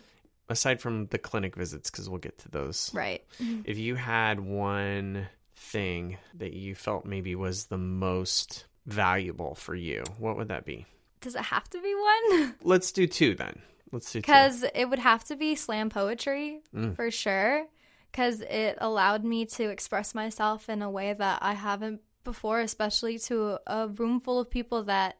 Aside 0.48 0.82
from 0.82 1.08
the 1.08 1.18
clinic 1.18 1.56
visits, 1.56 1.90
because 1.90 2.08
we'll 2.08 2.20
get 2.20 2.38
to 2.40 2.50
those. 2.50 2.92
Right. 2.94 3.24
If 3.66 3.78
you 3.80 3.96
had 3.96 4.40
one 4.40 5.28
thing 5.56 6.18
that 6.36 6.54
you 6.54 6.76
felt 6.76 7.06
maybe 7.06 7.34
was 7.36 7.66
the 7.66 7.78
most 7.80 8.66
valuable 8.86 9.56
for 9.56 9.76
you, 9.76 10.04
what 10.18 10.38
would 10.38 10.48
that 10.50 10.66
be? 10.66 10.86
Does 11.22 11.36
it 11.36 11.42
have 11.42 11.70
to 11.70 11.82
be 11.82 11.94
one? 11.96 12.56
Let's 12.64 12.92
do 12.92 13.06
two 13.08 13.36
then. 13.36 13.60
Let's 13.92 14.12
do 14.12 14.20
two. 14.20 14.22
Because 14.22 14.64
it 14.74 14.86
would 14.90 15.00
have 15.00 15.24
to 15.26 15.36
be 15.36 15.56
slam 15.56 15.90
poetry 15.90 16.62
Mm. 16.76 16.96
for 16.96 17.12
sure. 17.12 17.66
Because 18.12 18.42
it 18.42 18.78
allowed 18.82 19.24
me 19.24 19.46
to 19.46 19.70
express 19.70 20.16
myself 20.16 20.68
in 20.70 20.82
a 20.82 20.90
way 20.90 21.14
that 21.14 21.40
I 21.44 21.54
haven't 21.54 22.02
before, 22.24 22.60
especially 22.60 23.20
to 23.20 23.60
a 23.68 23.88
room 23.88 24.20
full 24.20 24.40
of 24.40 24.50
people 24.50 24.84
that, 24.86 25.18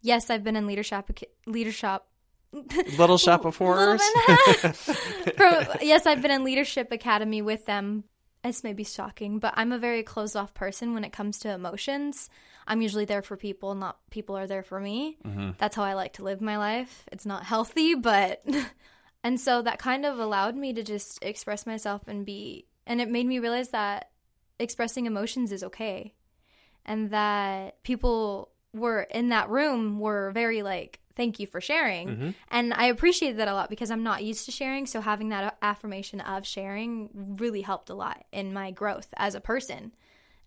yes, 0.00 0.28
I've 0.30 0.42
been 0.42 0.56
in 0.56 0.66
leadership 0.66 1.10
leadership 1.46 2.02
Little 2.98 3.16
Shop 3.18 3.44
of 3.44 3.56
Horrors. 3.56 4.02
Yes, 5.80 6.06
I've 6.06 6.22
been 6.22 6.30
in 6.30 6.44
leadership 6.44 6.92
academy 6.92 7.42
with 7.42 7.66
them. 7.66 8.04
This 8.42 8.64
may 8.64 8.72
be 8.72 8.84
shocking, 8.84 9.38
but 9.38 9.54
I'm 9.56 9.70
a 9.70 9.78
very 9.78 10.02
closed 10.02 10.36
off 10.36 10.52
person 10.52 10.94
when 10.94 11.04
it 11.04 11.12
comes 11.12 11.38
to 11.40 11.52
emotions. 11.52 12.28
I'm 12.66 12.82
usually 12.82 13.04
there 13.04 13.22
for 13.22 13.36
people, 13.36 13.74
not 13.74 13.98
people 14.10 14.36
are 14.36 14.46
there 14.46 14.62
for 14.64 14.80
me. 14.80 15.16
Mm-hmm. 15.24 15.50
That's 15.58 15.76
how 15.76 15.84
I 15.84 15.94
like 15.94 16.14
to 16.14 16.24
live 16.24 16.40
my 16.40 16.58
life. 16.58 17.04
It's 17.12 17.26
not 17.26 17.44
healthy, 17.44 17.94
but. 17.96 18.44
and 19.22 19.40
so 19.40 19.62
that 19.62 19.78
kind 19.78 20.04
of 20.04 20.18
allowed 20.18 20.56
me 20.56 20.72
to 20.72 20.82
just 20.82 21.22
express 21.22 21.66
myself 21.66 22.02
and 22.08 22.26
be. 22.26 22.66
And 22.86 23.00
it 23.00 23.08
made 23.08 23.26
me 23.26 23.38
realize 23.38 23.70
that 23.70 24.10
expressing 24.58 25.06
emotions 25.06 25.52
is 25.52 25.62
okay. 25.64 26.14
And 26.84 27.10
that 27.10 27.82
people 27.84 28.50
were 28.74 29.02
in 29.02 29.28
that 29.28 29.50
room 29.50 30.00
were 30.00 30.32
very 30.32 30.62
like, 30.62 30.98
thank 31.16 31.38
you 31.40 31.46
for 31.46 31.60
sharing. 31.60 32.34
And 32.50 32.72
I 32.74 32.86
appreciated 32.86 33.38
that 33.38 33.48
a 33.48 33.54
lot 33.54 33.68
because 33.70 33.90
I'm 33.90 34.02
not 34.02 34.22
used 34.24 34.44
to 34.46 34.50
sharing. 34.50 34.86
So 34.86 35.00
having 35.00 35.28
that 35.30 35.56
affirmation 35.62 36.20
of 36.20 36.46
sharing 36.46 37.08
really 37.38 37.62
helped 37.62 37.90
a 37.90 37.94
lot 37.94 38.24
in 38.32 38.52
my 38.52 38.70
growth 38.70 39.08
as 39.16 39.34
a 39.34 39.40
person. 39.40 39.92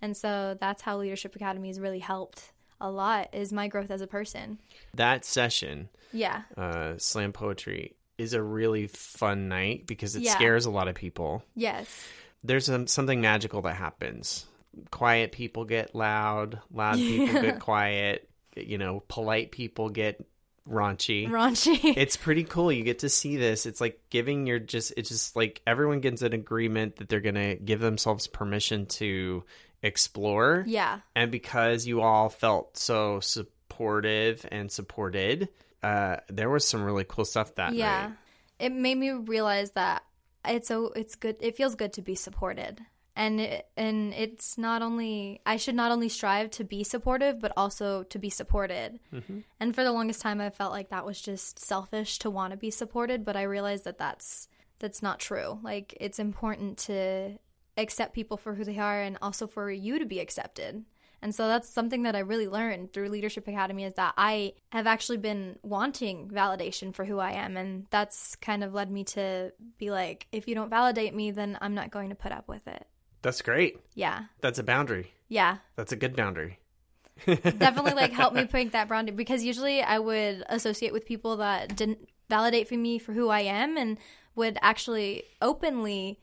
And 0.02 0.16
so 0.16 0.58
that's 0.60 0.82
how 0.82 0.98
Leadership 0.98 1.36
Academy 1.36 1.70
has 1.70 1.80
really 1.80 2.00
helped 2.00 2.52
a 2.82 2.92
lot 2.92 3.30
is 3.34 3.54
my 3.54 3.68
growth 3.70 3.90
as 3.90 4.02
a 4.02 4.08
person. 4.08 4.60
that 4.94 5.24
session, 5.26 5.90
Yeah. 6.12 6.42
uh, 6.58 6.96
slam 6.98 7.32
poetry, 7.32 7.96
is 8.18 8.34
a 8.34 8.42
really 8.44 8.88
fun 8.88 9.48
night 9.48 9.88
because 9.88 10.16
it 10.16 10.24
Yeah. 10.24 10.34
scares 10.36 10.66
a 10.66 10.70
lot 10.72 10.88
of 10.88 10.96
people. 10.96 11.44
Yes. 11.56 12.08
There's 12.44 12.66
some, 12.66 12.88
something 12.88 13.22
magical 13.22 13.62
that 13.64 13.76
happens. 13.76 14.46
Quiet 14.92 15.32
people 15.32 15.64
get 15.66 15.96
loud, 15.96 16.60
loud 16.72 16.98
people 16.98 17.42
get 17.42 17.60
quiet, 17.62 18.30
you 18.58 18.78
know, 18.78 19.04
polite 19.08 19.52
people 19.52 19.90
get 19.90 20.24
raunchy. 20.70 21.28
Raunchy. 21.28 21.80
it's 21.98 22.18
pretty 22.18 22.44
cool. 22.44 22.72
You 22.72 22.84
get 22.84 23.00
to 23.00 23.10
see 23.10 23.38
this. 23.38 23.66
It's 23.66 23.82
like 23.82 24.00
giving 24.10 24.48
your 24.48 24.60
just 24.60 24.94
it's 24.98 25.10
just 25.10 25.36
like 25.36 25.62
everyone 25.66 26.00
gets 26.00 26.22
an 26.22 26.34
agreement 26.34 26.98
that 26.98 27.10
they're 27.10 27.22
going 27.22 27.36
to 27.36 27.56
give 27.56 27.80
themselves 27.80 28.28
permission 28.28 28.86
to 28.88 29.44
explore. 29.84 30.64
yeah. 30.68 31.00
And 31.16 31.32
because 31.32 31.86
you 31.86 32.02
all 32.02 32.30
felt 32.30 32.78
so 32.78 33.20
supportive 33.20 34.46
and 34.52 34.72
supported, 34.72 35.50
uh 35.84 36.18
there 36.30 36.50
was 36.50 36.68
some 36.68 36.84
really 36.84 37.06
cool 37.08 37.26
stuff 37.26 37.56
that 37.56 37.74
yeah. 37.74 38.08
night. 38.08 38.18
It 38.60 38.72
made 38.72 38.98
me 38.98 39.12
realize 39.12 39.72
that 39.72 40.04
it's 40.48 40.68
so 40.68 40.88
it's 40.96 41.16
good 41.16 41.38
it 41.40 41.56
feels 41.56 41.76
good 41.76 41.94
to 41.94 42.02
be 42.02 42.16
supported. 42.16 42.82
And 43.16 43.40
it, 43.40 43.68
and 43.78 44.14
it's 44.14 44.58
not 44.58 44.82
only 44.82 45.42
I 45.46 45.58
should 45.58 45.76
not 45.76 45.92
only 45.92 46.10
strive 46.10 46.50
to 46.52 46.64
be 46.64 46.84
supportive 46.84 47.40
but 47.40 47.54
also 47.56 48.04
to 48.04 48.20
be 48.20 48.30
supported. 48.30 49.00
Mm-hmm. 49.14 49.40
And 49.60 49.74
for 49.74 49.84
the 49.84 49.92
longest 49.92 50.22
time 50.22 50.42
I 50.42 50.50
felt 50.50 50.74
like 50.74 50.90
that 50.90 51.06
was 51.06 51.22
just 51.22 51.60
selfish 51.60 52.20
to 52.20 52.30
want 52.30 52.52
to 52.52 52.58
be 52.58 52.72
supported, 52.72 53.24
but 53.24 53.38
I 53.38 53.44
realized 53.44 53.86
that 53.86 53.98
that's 53.98 54.48
that's 54.80 55.02
not 55.02 55.20
true. 55.20 55.60
Like 55.64 55.96
it's 56.00 56.20
important 56.20 56.78
to 56.80 57.38
accept 57.78 58.14
people 58.14 58.38
for 58.38 58.56
who 58.56 58.64
they 58.64 58.78
are 58.78 59.02
and 59.02 59.18
also 59.22 59.48
for 59.48 59.72
you 59.72 60.00
to 60.00 60.06
be 60.06 60.20
accepted. 60.20 60.84
And 61.22 61.34
so 61.34 61.48
that's 61.48 61.70
something 61.70 62.04
that 62.04 62.16
I 62.16 62.20
really 62.20 62.48
learned 62.48 62.94
through 62.94 63.10
Leadership 63.10 63.48
Academy 63.48 63.86
is 63.86 63.96
that 63.96 64.14
I 64.18 64.54
have 64.72 64.86
actually 64.86 65.18
been 65.18 65.58
wanting 65.64 66.30
validation 66.30 66.94
for 66.94 67.04
who 67.04 67.18
I 67.18 67.32
am. 67.32 67.58
And 67.58 67.88
that's 67.90 68.36
kind 68.36 68.64
of 68.64 68.74
led 68.74 68.92
me 68.92 69.06
to 69.06 69.52
be 69.80 69.90
like, 69.90 70.28
if 70.32 70.48
you 70.48 70.54
don't 70.54 70.70
validate 70.70 71.16
me, 71.16 71.32
then 71.32 71.58
I'm 71.62 71.74
not 71.74 71.90
going 71.90 72.10
to 72.10 72.16
put 72.16 72.32
up 72.32 72.48
with 72.48 72.68
it. 72.68 72.86
That's 73.25 73.41
great. 73.41 73.79
Yeah. 73.96 74.25
That's 74.41 74.60
a 74.60 74.63
boundary. 74.63 75.12
Yeah. 75.29 75.58
That's 75.75 75.91
a 75.91 75.96
good 75.96 76.15
boundary. 76.15 76.60
Definitely 77.25 77.94
like 77.94 78.12
helped 78.12 78.36
me 78.36 78.44
break 78.44 78.74
that 78.74 78.88
boundary 78.88 79.15
because 79.15 79.44
usually 79.44 79.82
I 79.82 79.98
would 79.98 80.44
associate 80.48 80.94
with 80.94 81.08
people 81.08 81.38
that 81.38 81.75
didn't 81.75 82.08
validate 82.29 82.67
for 82.67 82.75
me 82.75 83.00
for 83.00 83.13
who 83.13 83.29
I 83.29 83.39
am 83.39 83.77
and 83.77 83.98
would 84.36 84.60
actually 84.62 85.24
openly 85.41 86.20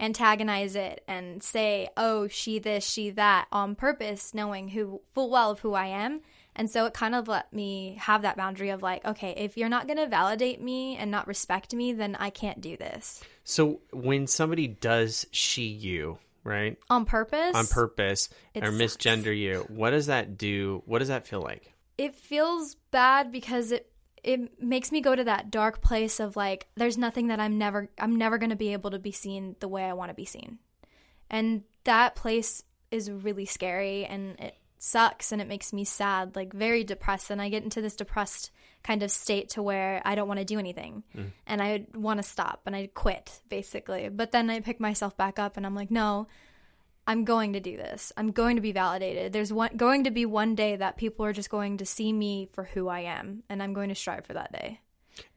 antagonize 0.00 0.76
it 0.76 1.04
and 1.06 1.42
say, 1.42 1.90
"Oh, 1.94 2.26
she 2.26 2.58
this, 2.58 2.86
she 2.86 3.10
that" 3.10 3.48
on 3.52 3.74
purpose, 3.74 4.32
knowing 4.32 4.68
who 4.68 5.02
full 5.12 5.28
well 5.28 5.50
of 5.50 5.60
who 5.60 5.74
I 5.74 5.88
am. 5.88 6.22
And 6.54 6.70
so 6.70 6.86
it 6.86 6.94
kind 6.94 7.14
of 7.14 7.28
let 7.28 7.52
me 7.52 7.98
have 8.00 8.22
that 8.22 8.38
boundary 8.38 8.70
of 8.70 8.82
like, 8.82 9.04
okay, 9.04 9.34
if 9.36 9.58
you're 9.58 9.68
not 9.68 9.86
going 9.86 9.98
to 9.98 10.06
validate 10.06 10.58
me 10.62 10.96
and 10.96 11.10
not 11.10 11.26
respect 11.26 11.74
me, 11.74 11.92
then 11.92 12.16
I 12.18 12.30
can't 12.30 12.62
do 12.62 12.78
this. 12.78 13.22
So 13.44 13.80
when 13.92 14.26
somebody 14.26 14.66
does 14.66 15.26
she 15.32 15.64
you, 15.64 16.18
right? 16.46 16.78
On 16.88 17.04
purpose? 17.04 17.54
On 17.54 17.66
purpose 17.66 18.28
It 18.54 18.62
or 18.64 18.72
sucks. 18.72 18.96
misgender 18.96 19.36
you, 19.36 19.66
what 19.68 19.90
does 19.90 20.06
that 20.06 20.38
do? 20.38 20.82
What 20.86 21.00
does 21.00 21.08
that 21.08 21.26
feel 21.26 21.42
like? 21.42 21.72
it 21.98 22.14
feels 22.14 22.76
bad 22.90 23.32
because 23.32 23.72
it 23.72 23.90
it 24.22 24.62
makes 24.62 24.92
me 24.92 25.00
go 25.00 25.14
to 25.16 25.24
that 25.24 25.50
dark 25.50 25.80
place 25.80 26.20
of 26.20 26.36
like 26.36 26.66
there's 26.74 26.98
nothing 26.98 27.28
that 27.28 27.40
I'm 27.40 27.56
never 27.56 27.88
I'm 27.98 28.16
never 28.16 28.36
going 28.38 28.50
to 28.50 28.56
be 28.56 28.72
able 28.74 28.90
to 28.90 28.98
be 28.98 29.12
seen 29.12 29.56
the 29.60 29.68
way 29.68 29.84
I 29.84 29.94
want 29.94 30.10
to 30.10 30.14
be 30.14 30.26
seen. 30.26 30.58
And 31.30 31.62
that 31.84 32.14
place 32.14 32.62
is 32.90 33.10
really 33.10 33.46
scary 33.46 34.04
and 34.04 34.38
it 34.38 34.56
sucks 34.78 35.32
and 35.32 35.40
it 35.40 35.48
makes 35.48 35.72
me 35.72 35.84
sad, 35.84 36.36
like 36.36 36.52
very 36.52 36.84
depressed 36.84 37.30
and 37.30 37.40
I 37.40 37.48
get 37.48 37.62
into 37.64 37.80
this 37.80 37.96
depressed 37.96 38.50
kind 38.86 39.02
of 39.02 39.10
state 39.10 39.48
to 39.50 39.62
where 39.62 40.00
I 40.04 40.14
don't 40.14 40.28
want 40.28 40.38
to 40.38 40.44
do 40.44 40.58
anything 40.58 41.02
mm. 41.16 41.30
and 41.46 41.60
I 41.60 41.86
want 41.94 42.18
to 42.18 42.22
stop 42.22 42.62
and 42.66 42.76
I 42.76 42.88
quit 42.94 43.40
basically. 43.48 44.08
But 44.08 44.32
then 44.32 44.48
I 44.48 44.60
pick 44.60 44.78
myself 44.78 45.16
back 45.16 45.38
up 45.38 45.56
and 45.56 45.66
I'm 45.66 45.74
like, 45.74 45.90
"No, 45.90 46.28
I'm 47.06 47.24
going 47.24 47.52
to 47.52 47.60
do 47.60 47.76
this. 47.76 48.12
I'm 48.16 48.32
going 48.32 48.56
to 48.56 48.62
be 48.62 48.72
validated. 48.72 49.32
There's 49.32 49.52
one 49.52 49.76
going 49.76 50.04
to 50.04 50.10
be 50.10 50.26
one 50.26 50.54
day 50.54 50.76
that 50.76 50.96
people 50.96 51.24
are 51.24 51.32
just 51.32 51.50
going 51.50 51.78
to 51.78 51.86
see 51.86 52.12
me 52.12 52.48
for 52.52 52.64
who 52.64 52.88
I 52.88 53.00
am, 53.00 53.42
and 53.48 53.62
I'm 53.62 53.74
going 53.74 53.88
to 53.90 53.94
strive 53.94 54.26
for 54.26 54.34
that 54.34 54.52
day. 54.52 54.80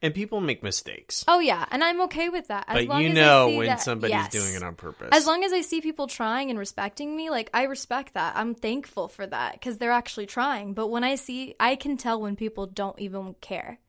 And 0.02 0.14
people 0.14 0.42
make 0.42 0.62
mistakes. 0.64 1.24
Oh 1.28 1.40
yeah, 1.40 1.66
and 1.72 1.84
I'm 1.84 2.02
okay 2.02 2.30
with 2.30 2.48
that. 2.50 2.66
As 2.68 2.86
but 2.86 2.88
long 2.88 3.02
you 3.02 3.10
as 3.10 3.18
I 3.18 3.22
know 3.22 3.48
see 3.48 3.58
when 3.58 3.68
that- 3.68 3.82
somebody's 3.82 4.14
yes. 4.14 4.32
doing 4.32 4.54
it 4.56 4.64
on 4.64 4.76
purpose. 4.76 5.10
As 5.12 5.26
long 5.26 5.44
as 5.44 5.54
I 5.54 5.62
see 5.62 5.82
people 5.82 6.08
trying 6.08 6.50
and 6.50 6.58
respecting 6.60 7.16
me, 7.16 7.30
like 7.30 7.50
I 7.54 7.64
respect 7.64 8.14
that. 8.16 8.36
I'm 8.36 8.56
thankful 8.56 9.08
for 9.08 9.26
that 9.28 9.54
because 9.54 9.78
they're 9.78 9.92
actually 9.92 10.26
trying. 10.26 10.74
But 10.74 10.88
when 10.88 11.04
I 11.04 11.16
see, 11.16 11.56
I 11.60 11.76
can 11.76 11.98
tell 11.98 12.20
when 12.22 12.36
people 12.36 12.66
don't 12.66 13.00
even 13.00 13.36
care, 13.42 13.80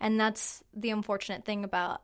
and 0.00 0.18
that's 0.18 0.62
the 0.74 0.90
unfortunate 0.90 1.44
thing 1.44 1.64
about 1.64 2.02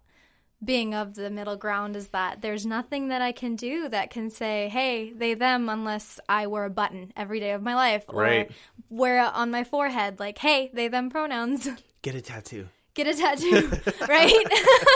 being 0.65 0.95
of 0.95 1.15
the 1.15 1.29
middle 1.29 1.57
ground 1.57 1.97
is 1.97 2.09
that 2.09 2.41
there's 2.41 2.65
nothing 2.65 3.09
that 3.09 3.21
I 3.21 3.33
can 3.33 3.57
do 3.57 3.91
that 3.91 4.09
can 4.11 4.31
say, 4.31 4.71
hey, 4.71 5.13
they, 5.13 5.35
them, 5.35 5.69
unless 5.69 6.19
I 6.31 6.47
wear 6.47 6.65
a 6.65 6.71
button 6.71 7.13
every 7.15 7.41
day 7.41 7.51
of 7.51 7.61
my 7.63 7.75
life 7.75 8.05
or 8.09 8.23
Right. 8.23 8.51
wear 8.89 9.19
it 9.23 9.35
on 9.35 9.51
my 9.51 9.65
forehead, 9.65 10.19
like, 10.19 10.39
hey, 10.39 10.71
they, 10.73 10.89
them 10.89 11.11
pronouns. 11.11 11.69
Get 12.01 12.15
a 12.15 12.23
tattoo. 12.23 12.69
Get 12.97 13.07
a 13.07 13.15
tattoo, 13.15 13.71
right? 14.09 14.45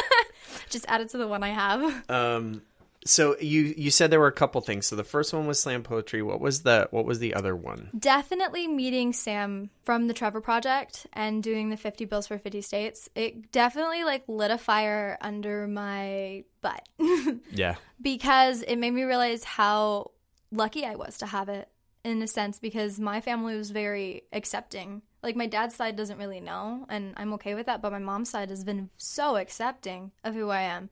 Just 0.70 0.84
add 0.88 1.00
it 1.00 1.10
to 1.10 1.18
the 1.18 1.28
one 1.28 1.42
I 1.44 1.50
have. 1.50 2.10
Um 2.10 2.62
so 3.04 3.34
you 3.40 3.74
you 3.78 3.90
said 3.90 4.10
there 4.10 4.20
were 4.20 4.26
a 4.26 4.32
couple 4.32 4.60
things. 4.60 4.86
So 4.86 4.94
the 4.96 5.04
first 5.04 5.32
one 5.32 5.46
was 5.46 5.58
slam 5.58 5.82
poetry. 5.82 6.20
What 6.22 6.38
was 6.40 6.62
the 6.64 6.86
what 6.90 7.04
was 7.06 7.18
the 7.18 7.34
other 7.34 7.56
one? 7.56 7.88
Definitely 7.98 8.68
meeting 8.68 9.12
Sam 9.14 9.70
from 9.84 10.06
the 10.06 10.12
Trevor 10.14 10.40
Project 10.42 11.06
and 11.14 11.42
doing 11.42 11.70
the 11.70 11.78
50 11.78 12.04
bills 12.04 12.26
for 12.26 12.36
50 12.38 12.60
states. 12.60 13.08
It 13.14 13.52
definitely 13.52 14.04
like 14.04 14.24
lit 14.28 14.50
a 14.50 14.58
fire 14.58 15.16
under 15.22 15.66
my 15.66 16.44
butt. 16.60 16.86
Yeah. 17.52 17.76
because 18.02 18.62
it 18.62 18.76
made 18.76 18.92
me 18.92 19.04
realize 19.04 19.44
how 19.44 20.10
lucky 20.52 20.84
I 20.84 20.94
was 20.96 21.18
to 21.18 21.26
have 21.26 21.48
it 21.48 21.68
in 22.04 22.20
a 22.22 22.26
sense 22.26 22.58
because 22.58 23.00
my 23.00 23.20
family 23.22 23.56
was 23.56 23.70
very 23.70 24.24
accepting. 24.32 25.02
Like 25.22 25.36
my 25.36 25.46
dad's 25.46 25.74
side 25.74 25.96
doesn't 25.96 26.18
really 26.18 26.40
know 26.40 26.86
and 26.88 27.14
I'm 27.16 27.32
okay 27.34 27.54
with 27.54 27.66
that, 27.66 27.82
but 27.82 27.92
my 27.92 27.98
mom's 27.98 28.30
side 28.30 28.50
has 28.50 28.64
been 28.64 28.90
so 28.96 29.36
accepting 29.36 30.12
of 30.24 30.34
who 30.34 30.48
I 30.50 30.62
am. 30.62 30.90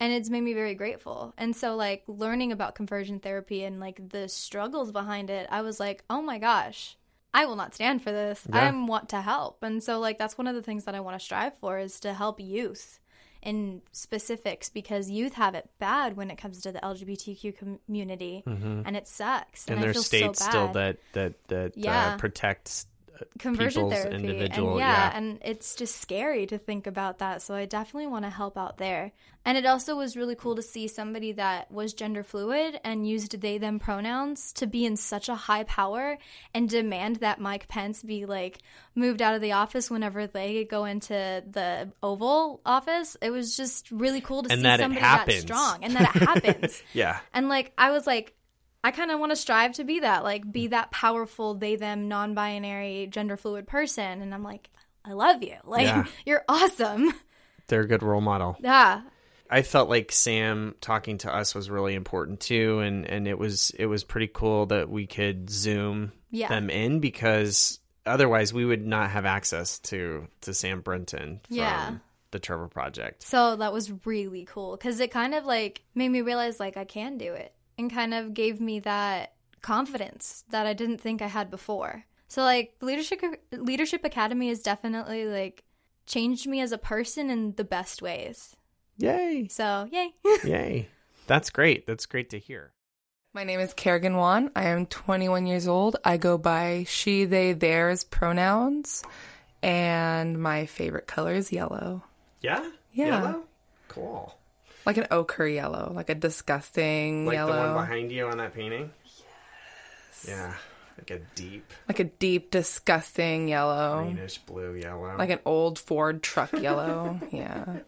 And 0.00 0.12
it's 0.12 0.30
made 0.30 0.40
me 0.42 0.52
very 0.52 0.74
grateful. 0.74 1.32
And 1.38 1.54
so 1.54 1.76
like 1.76 2.02
learning 2.08 2.50
about 2.50 2.74
conversion 2.74 3.20
therapy 3.20 3.62
and 3.62 3.78
like 3.78 4.08
the 4.10 4.28
struggles 4.28 4.90
behind 4.90 5.30
it, 5.30 5.46
I 5.50 5.62
was 5.62 5.78
like, 5.78 6.02
"Oh 6.10 6.20
my 6.20 6.38
gosh, 6.38 6.96
I 7.32 7.46
will 7.46 7.54
not 7.54 7.72
stand 7.74 8.02
for 8.02 8.10
this. 8.10 8.44
Yeah. 8.48 8.68
I 8.68 8.70
want 8.86 9.10
to 9.10 9.20
help." 9.20 9.62
And 9.62 9.80
so 9.80 10.00
like 10.00 10.18
that's 10.18 10.36
one 10.36 10.48
of 10.48 10.56
the 10.56 10.62
things 10.62 10.86
that 10.86 10.96
I 10.96 11.00
want 11.00 11.18
to 11.20 11.24
strive 11.24 11.56
for 11.58 11.78
is 11.78 12.00
to 12.00 12.14
help 12.14 12.40
youth 12.40 12.98
in 13.42 13.82
specifics 13.92 14.68
because 14.68 15.10
youth 15.10 15.34
have 15.34 15.54
it 15.54 15.68
bad 15.78 16.16
when 16.16 16.30
it 16.30 16.38
comes 16.38 16.62
to 16.62 16.72
the 16.72 16.78
LGBTQ 16.80 17.54
community, 17.86 18.42
and 18.46 18.96
it 18.96 19.06
sucks. 19.06 19.66
And, 19.68 19.78
I 19.78 19.82
there's 19.82 20.04
states 20.06 20.38
so 20.40 20.48
still 20.50 20.72
that 20.72 20.98
that 21.12 21.34
that 21.48 21.76
Yeah. 21.76 22.14
uh, 22.14 22.16
protects 22.18 22.86
uh, 22.86 22.91
conversion 23.38 23.90
therapy, 23.90 24.14
individual 24.14 24.70
and 24.70 24.78
yeah. 24.78 25.10
yeah, 25.10 25.16
and 25.16 25.38
it's 25.44 25.74
just 25.74 26.00
scary 26.00 26.46
to 26.46 26.58
think 26.58 26.86
about 26.86 27.18
that. 27.18 27.42
So 27.42 27.54
I 27.54 27.66
definitely 27.66 28.08
want 28.08 28.24
to 28.24 28.30
help 28.30 28.56
out 28.56 28.78
there. 28.78 29.12
And 29.44 29.58
it 29.58 29.66
also 29.66 29.96
was 29.96 30.16
really 30.16 30.36
cool 30.36 30.54
to 30.54 30.62
see 30.62 30.86
somebody 30.86 31.32
that 31.32 31.70
was 31.70 31.94
gender 31.94 32.22
fluid 32.22 32.78
and 32.84 33.06
used 33.06 33.40
they 33.40 33.58
them 33.58 33.80
pronouns 33.80 34.52
to 34.54 34.68
be 34.68 34.86
in 34.86 34.96
such 34.96 35.28
a 35.28 35.34
high 35.34 35.64
power 35.64 36.16
and 36.54 36.68
demand 36.68 37.16
that 37.16 37.40
Mike 37.40 37.66
Pence 37.66 38.02
be 38.02 38.24
like 38.24 38.58
moved 38.94 39.20
out 39.20 39.34
of 39.34 39.40
the 39.40 39.52
office 39.52 39.90
whenever 39.90 40.28
they 40.28 40.64
go 40.64 40.84
into 40.84 41.42
the 41.50 41.90
Oval 42.04 42.60
office. 42.64 43.16
It 43.20 43.30
was 43.30 43.56
just 43.56 43.90
really 43.90 44.20
cool 44.20 44.44
to 44.44 44.52
And 44.52 44.60
see 44.60 44.62
that 44.62 44.78
somebody 44.78 45.00
that 45.00 45.32
strong 45.32 45.78
and 45.82 45.96
that 45.96 46.14
it 46.14 46.22
happens. 46.22 46.82
yeah. 46.92 47.18
And 47.34 47.48
like 47.48 47.72
I 47.76 47.90
was 47.90 48.06
like 48.06 48.34
I 48.84 48.90
kind 48.90 49.10
of 49.10 49.20
want 49.20 49.30
to 49.30 49.36
strive 49.36 49.72
to 49.74 49.84
be 49.84 50.00
that, 50.00 50.24
like 50.24 50.50
be 50.50 50.66
mm. 50.66 50.70
that 50.70 50.90
powerful 50.90 51.54
they 51.54 51.76
them 51.76 52.08
non-binary 52.08 53.08
gender 53.10 53.36
fluid 53.36 53.66
person 53.66 54.22
and 54.22 54.34
I'm 54.34 54.42
like 54.42 54.70
I 55.04 55.12
love 55.12 55.42
you. 55.42 55.56
Like 55.64 55.86
Yeah. 55.86 56.04
you're 56.26 56.44
awesome. 56.48 57.12
They're 57.68 57.82
a 57.82 57.88
good 57.88 58.02
role 58.02 58.20
model. 58.20 58.56
Yeah. 58.60 59.02
I 59.48 59.62
felt 59.62 59.88
like 59.88 60.10
Sam 60.12 60.74
talking 60.80 61.18
to 61.18 61.34
us 61.34 61.54
was 61.54 61.68
really 61.68 61.94
important 61.94 62.40
too, 62.40 62.80
and 62.80 63.04
and 63.04 63.28
it 63.28 63.38
was 63.38 63.70
it 63.78 63.86
was 63.86 64.02
pretty 64.02 64.28
cool 64.28 64.66
that 64.66 64.88
we 64.88 65.06
could 65.06 65.50
zoom 65.50 66.12
Yeah. 66.30 66.48
them 66.48 66.70
in 66.70 67.00
because 67.00 67.78
otherwise 68.06 68.52
we 68.54 68.64
would 68.64 68.86
not 68.86 69.10
have 69.10 69.26
access 69.26 69.78
to 69.80 70.26
to 70.40 70.54
Sam 70.54 70.80
Brinton 70.80 71.40
from 71.46 71.56
Yeah. 71.56 71.94
the 72.30 72.38
Trevor 72.38 72.68
Project. 72.68 73.22
So 73.22 73.56
that 73.56 73.72
was 73.72 73.92
really 74.06 74.46
cool 74.46 74.76
because 74.76 75.00
it 75.00 75.10
kind 75.10 75.34
of 75.34 75.44
like 75.44 75.82
made 75.94 76.08
me 76.08 76.22
realize 76.22 76.58
like 76.58 76.76
I 76.78 76.84
can 76.84 77.18
do 77.18 77.34
it 77.34 77.52
and 77.78 77.92
kind 77.92 78.14
of 78.14 78.34
gave 78.34 78.60
me 78.60 78.80
that 78.80 79.34
confidence 79.60 80.44
that 80.50 80.66
I 80.66 80.72
didn't 80.72 81.00
think 81.00 81.22
I 81.22 81.28
had 81.28 81.50
before. 81.50 82.04
So 82.28 82.42
like 82.42 82.74
leadership 82.80 83.22
leadership 83.52 84.04
academy 84.04 84.48
has 84.48 84.62
definitely 84.62 85.26
like 85.26 85.64
changed 86.06 86.46
me 86.46 86.60
as 86.60 86.72
a 86.72 86.78
person 86.78 87.30
in 87.30 87.54
the 87.56 87.64
best 87.64 88.02
ways. 88.02 88.56
Yay! 88.98 89.48
So 89.50 89.88
yay. 89.90 90.12
Yay! 90.44 90.88
That's 91.26 91.50
great. 91.50 91.86
That's 91.86 92.06
great 92.06 92.30
to 92.30 92.38
hear. 92.38 92.72
My 93.34 93.44
name 93.44 93.60
is 93.60 93.72
Kerrigan 93.72 94.16
Wan. 94.16 94.50
I 94.54 94.64
am 94.64 94.84
21 94.84 95.46
years 95.46 95.66
old. 95.66 95.96
I 96.04 96.18
go 96.18 96.36
by 96.36 96.84
she, 96.86 97.24
they, 97.24 97.54
theirs 97.54 98.04
pronouns, 98.04 99.02
and 99.62 100.38
my 100.42 100.66
favorite 100.66 101.06
color 101.06 101.32
is 101.32 101.50
yellow. 101.50 102.02
Yeah. 102.42 102.68
Yeah. 102.92 103.06
Yellow? 103.06 103.42
Cool. 103.88 104.38
Like 104.84 104.96
an 104.96 105.06
ochre 105.10 105.46
yellow, 105.46 105.92
like 105.94 106.10
a 106.10 106.14
disgusting 106.14 107.26
Like 107.26 107.34
yellow. 107.34 107.52
the 107.52 107.58
one 107.74 107.74
behind 107.86 108.12
you 108.12 108.26
on 108.26 108.38
that 108.38 108.54
painting. 108.54 108.90
Yes. 109.04 110.26
Yeah. 110.28 110.54
Like 110.98 111.10
a 111.10 111.18
deep 111.34 111.72
like 111.88 112.00
a 112.00 112.04
deep, 112.04 112.50
disgusting 112.50 113.48
yellow. 113.48 114.04
greenish 114.04 114.38
blue 114.38 114.74
yellow. 114.74 115.16
Like 115.16 115.30
an 115.30 115.40
old 115.44 115.78
Ford 115.78 116.22
truck 116.22 116.52
yellow. 116.52 117.18
yeah. 117.32 117.78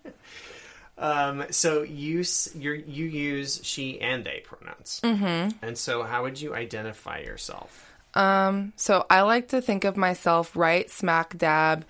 Um, 0.97 1.45
so 1.51 1.83
you 1.83 2.21
s- 2.21 2.51
you're, 2.55 2.75
you 2.75 3.07
use 3.07 3.61
she 3.65 4.01
and 4.01 4.25
they 4.25 4.43
pronouns, 4.45 5.01
mm-hmm. 5.03 5.57
and 5.61 5.77
so 5.77 6.05
how 6.05 6.23
would 6.23 6.41
you 6.41 6.55
identify 6.55 7.19
yourself? 7.19 7.93
Um, 8.15 8.73
so 8.77 9.05
I 9.11 9.23
like 9.23 9.49
to 9.49 9.61
think 9.61 9.85
of 9.85 9.97
myself 9.97 10.55
right 10.55 10.89
smack 10.89 11.37
dab 11.37 11.85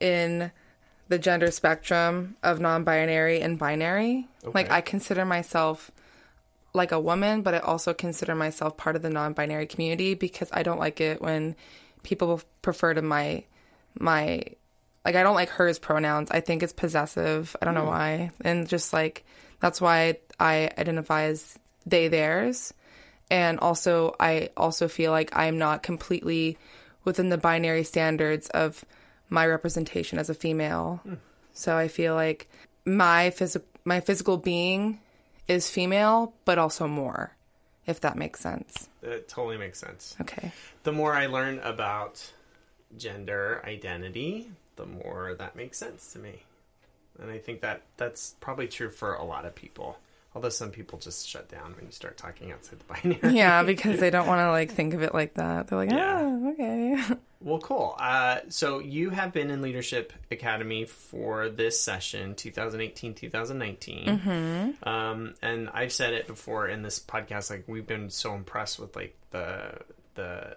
in 0.00 0.50
the 1.10 1.18
gender 1.18 1.50
spectrum 1.50 2.36
of 2.40 2.60
non-binary 2.60 3.40
and 3.40 3.58
binary. 3.58 4.28
Like 4.44 4.70
I 4.70 4.80
consider 4.80 5.24
myself 5.24 5.90
like 6.72 6.92
a 6.92 7.00
woman, 7.00 7.42
but 7.42 7.52
I 7.52 7.58
also 7.58 7.92
consider 7.92 8.36
myself 8.36 8.76
part 8.76 8.94
of 8.94 9.02
the 9.02 9.10
non-binary 9.10 9.66
community 9.66 10.14
because 10.14 10.48
I 10.52 10.62
don't 10.62 10.78
like 10.78 11.00
it 11.00 11.20
when 11.20 11.56
people 12.04 12.40
prefer 12.62 12.94
to 12.94 13.02
my 13.02 13.42
my 13.98 14.44
like 15.04 15.16
I 15.16 15.24
don't 15.24 15.34
like 15.34 15.48
hers 15.48 15.80
pronouns. 15.80 16.30
I 16.30 16.38
think 16.38 16.62
it's 16.62 16.72
possessive. 16.72 17.56
I 17.60 17.64
don't 17.64 17.74
know 17.74 17.82
hmm. 17.82 17.88
why. 17.88 18.30
And 18.42 18.68
just 18.68 18.92
like 18.92 19.24
that's 19.58 19.80
why 19.80 20.18
I 20.38 20.70
identify 20.78 21.24
as 21.24 21.58
they 21.86 22.06
theirs. 22.06 22.72
And 23.32 23.58
also 23.58 24.14
I 24.20 24.50
also 24.56 24.86
feel 24.86 25.10
like 25.10 25.36
I'm 25.36 25.58
not 25.58 25.82
completely 25.82 26.56
within 27.04 27.30
the 27.30 27.38
binary 27.38 27.82
standards 27.82 28.48
of 28.50 28.84
my 29.30 29.46
representation 29.46 30.18
as 30.18 30.28
a 30.28 30.34
female. 30.34 31.00
Hmm. 31.04 31.14
So 31.52 31.76
I 31.76 31.88
feel 31.88 32.14
like 32.14 32.48
my 32.84 33.30
physical 33.30 33.66
my 33.84 34.00
physical 34.00 34.36
being 34.36 35.00
is 35.48 35.70
female, 35.70 36.34
but 36.44 36.58
also 36.58 36.86
more, 36.86 37.34
if 37.86 38.00
that 38.02 38.16
makes 38.16 38.40
sense. 38.40 38.88
It 39.02 39.28
totally 39.28 39.56
makes 39.56 39.78
sense. 39.80 40.14
Okay. 40.20 40.52
The 40.82 40.92
more 40.92 41.14
I 41.14 41.26
learn 41.26 41.58
about 41.60 42.30
gender 42.96 43.62
identity, 43.64 44.50
the 44.76 44.84
more 44.86 45.34
that 45.38 45.56
makes 45.56 45.78
sense 45.78 46.12
to 46.12 46.18
me, 46.18 46.42
and 47.20 47.30
I 47.30 47.38
think 47.38 47.62
that 47.62 47.82
that's 47.96 48.34
probably 48.40 48.68
true 48.68 48.90
for 48.90 49.14
a 49.14 49.24
lot 49.24 49.44
of 49.46 49.54
people. 49.54 49.98
Although 50.34 50.50
some 50.50 50.70
people 50.70 50.98
just 50.98 51.26
shut 51.28 51.48
down 51.48 51.74
when 51.74 51.86
you 51.86 51.90
start 51.92 52.16
talking 52.16 52.52
outside 52.52 52.78
the 52.78 52.84
binary. 53.18 53.36
Yeah, 53.36 53.62
because 53.64 53.98
they 53.98 54.10
don't 54.10 54.28
want 54.28 54.40
to 54.40 54.50
like 54.50 54.70
think 54.70 54.94
of 54.94 55.02
it 55.02 55.12
like 55.14 55.34
that. 55.34 55.66
They're 55.66 55.78
like, 55.78 55.90
Yeah. 55.90 56.20
oh, 56.20 56.50
okay. 56.52 57.02
Well, 57.42 57.58
cool. 57.58 57.96
Uh, 57.98 58.40
so 58.50 58.80
you 58.80 59.10
have 59.10 59.32
been 59.32 59.50
in 59.50 59.62
Leadership 59.62 60.12
Academy 60.30 60.84
for 60.84 61.48
this 61.48 61.80
session, 61.80 62.34
2018, 62.34 63.14
2019. 63.14 64.76
Um, 64.82 65.34
and 65.40 65.70
I've 65.72 65.92
said 65.92 66.12
it 66.12 66.26
before 66.26 66.68
in 66.68 66.82
this 66.82 66.98
podcast, 67.00 67.48
like 67.50 67.64
we've 67.66 67.86
been 67.86 68.10
so 68.10 68.34
impressed 68.34 68.78
with 68.78 68.94
like 68.94 69.16
the, 69.30 69.78
the 70.16 70.56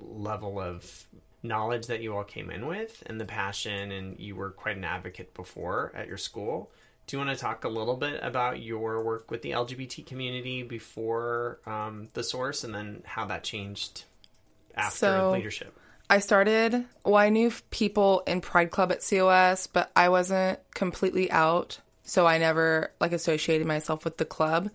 level 0.00 0.58
of 0.58 1.04
knowledge 1.42 1.88
that 1.88 2.00
you 2.00 2.16
all 2.16 2.24
came 2.24 2.50
in 2.50 2.66
with 2.66 3.02
and 3.04 3.20
the 3.20 3.26
passion 3.26 3.92
and 3.92 4.18
you 4.18 4.34
were 4.34 4.50
quite 4.50 4.78
an 4.78 4.84
advocate 4.84 5.34
before 5.34 5.92
at 5.94 6.08
your 6.08 6.16
school. 6.16 6.70
Do 7.06 7.18
you 7.18 7.22
want 7.22 7.36
to 7.36 7.42
talk 7.42 7.64
a 7.64 7.68
little 7.68 7.96
bit 7.96 8.18
about 8.22 8.62
your 8.62 9.02
work 9.04 9.30
with 9.30 9.42
the 9.42 9.50
LGBT 9.50 10.06
community 10.06 10.62
before 10.62 11.58
um, 11.66 12.08
the 12.14 12.24
source 12.24 12.64
and 12.64 12.74
then 12.74 13.02
how 13.04 13.26
that 13.26 13.44
changed 13.44 14.04
after 14.74 14.96
So- 14.96 15.32
leadership? 15.32 15.78
I 16.08 16.18
started, 16.18 16.84
well, 17.04 17.16
I 17.16 17.30
knew 17.30 17.52
people 17.70 18.22
in 18.26 18.40
Pride 18.40 18.70
Club 18.70 18.92
at 18.92 19.04
COS, 19.08 19.66
but 19.66 19.90
I 19.96 20.10
wasn't 20.10 20.58
completely 20.74 21.30
out. 21.30 21.80
So 22.02 22.26
I 22.26 22.38
never 22.38 22.92
like 23.00 23.12
associated 23.12 23.66
myself 23.66 24.04
with 24.04 24.18
the 24.18 24.26
club. 24.26 24.70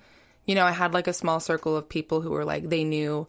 You 0.45 0.55
know, 0.55 0.65
I 0.65 0.71
had 0.71 0.93
like 0.93 1.07
a 1.07 1.13
small 1.13 1.39
circle 1.39 1.77
of 1.77 1.87
people 1.87 2.21
who 2.21 2.31
were 2.31 2.45
like, 2.45 2.69
they 2.69 2.83
knew 2.83 3.27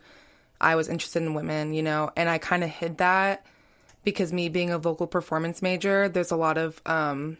I 0.60 0.76
was 0.76 0.88
interested 0.88 1.22
in 1.22 1.34
women, 1.34 1.74
you 1.74 1.82
know, 1.82 2.10
and 2.16 2.28
I 2.28 2.38
kind 2.38 2.64
of 2.64 2.70
hid 2.70 2.98
that 2.98 3.44
because 4.02 4.32
me 4.32 4.48
being 4.48 4.70
a 4.70 4.78
vocal 4.78 5.06
performance 5.06 5.60
major, 5.60 6.08
there's 6.08 6.30
a 6.30 6.36
lot 6.36 6.56
of, 6.56 6.80
um, 6.86 7.36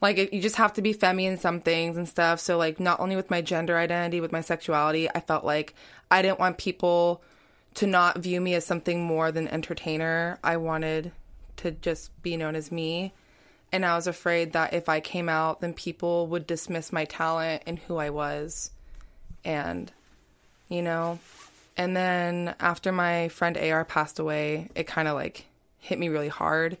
like 0.00 0.32
you 0.32 0.40
just 0.40 0.56
have 0.56 0.74
to 0.74 0.82
be 0.82 0.92
femmy 0.92 1.26
in 1.26 1.38
some 1.38 1.60
things 1.60 1.96
and 1.96 2.08
stuff. 2.08 2.38
So 2.38 2.56
like 2.56 2.78
not 2.78 3.00
only 3.00 3.16
with 3.16 3.30
my 3.30 3.40
gender 3.40 3.76
identity, 3.76 4.20
with 4.20 4.30
my 4.30 4.40
sexuality, 4.40 5.08
I 5.10 5.20
felt 5.20 5.44
like 5.44 5.74
I 6.10 6.22
didn't 6.22 6.38
want 6.38 6.58
people 6.58 7.22
to 7.76 7.86
not 7.86 8.18
view 8.18 8.40
me 8.40 8.54
as 8.54 8.66
something 8.66 9.02
more 9.02 9.30
than 9.30 9.48
entertainer. 9.48 10.38
I 10.42 10.56
wanted 10.56 11.12
to 11.58 11.70
just 11.70 12.10
be 12.22 12.36
known 12.36 12.56
as 12.56 12.72
me. 12.72 13.12
And 13.72 13.84
I 13.84 13.94
was 13.96 14.06
afraid 14.06 14.52
that 14.52 14.72
if 14.74 14.88
I 14.88 15.00
came 15.00 15.28
out, 15.28 15.60
then 15.60 15.74
people 15.74 16.26
would 16.28 16.46
dismiss 16.46 16.92
my 16.92 17.04
talent 17.04 17.62
and 17.66 17.78
who 17.78 17.96
I 17.96 18.10
was. 18.10 18.70
And, 19.44 19.92
you 20.68 20.82
know, 20.82 21.18
and 21.76 21.94
then 21.94 22.54
after 22.60 22.92
my 22.92 23.28
friend 23.28 23.58
AR 23.58 23.84
passed 23.84 24.18
away, 24.18 24.68
it 24.74 24.86
kind 24.86 25.08
of 25.08 25.14
like 25.14 25.44
hit 25.78 25.98
me 25.98 26.08
really 26.08 26.28
hard. 26.28 26.78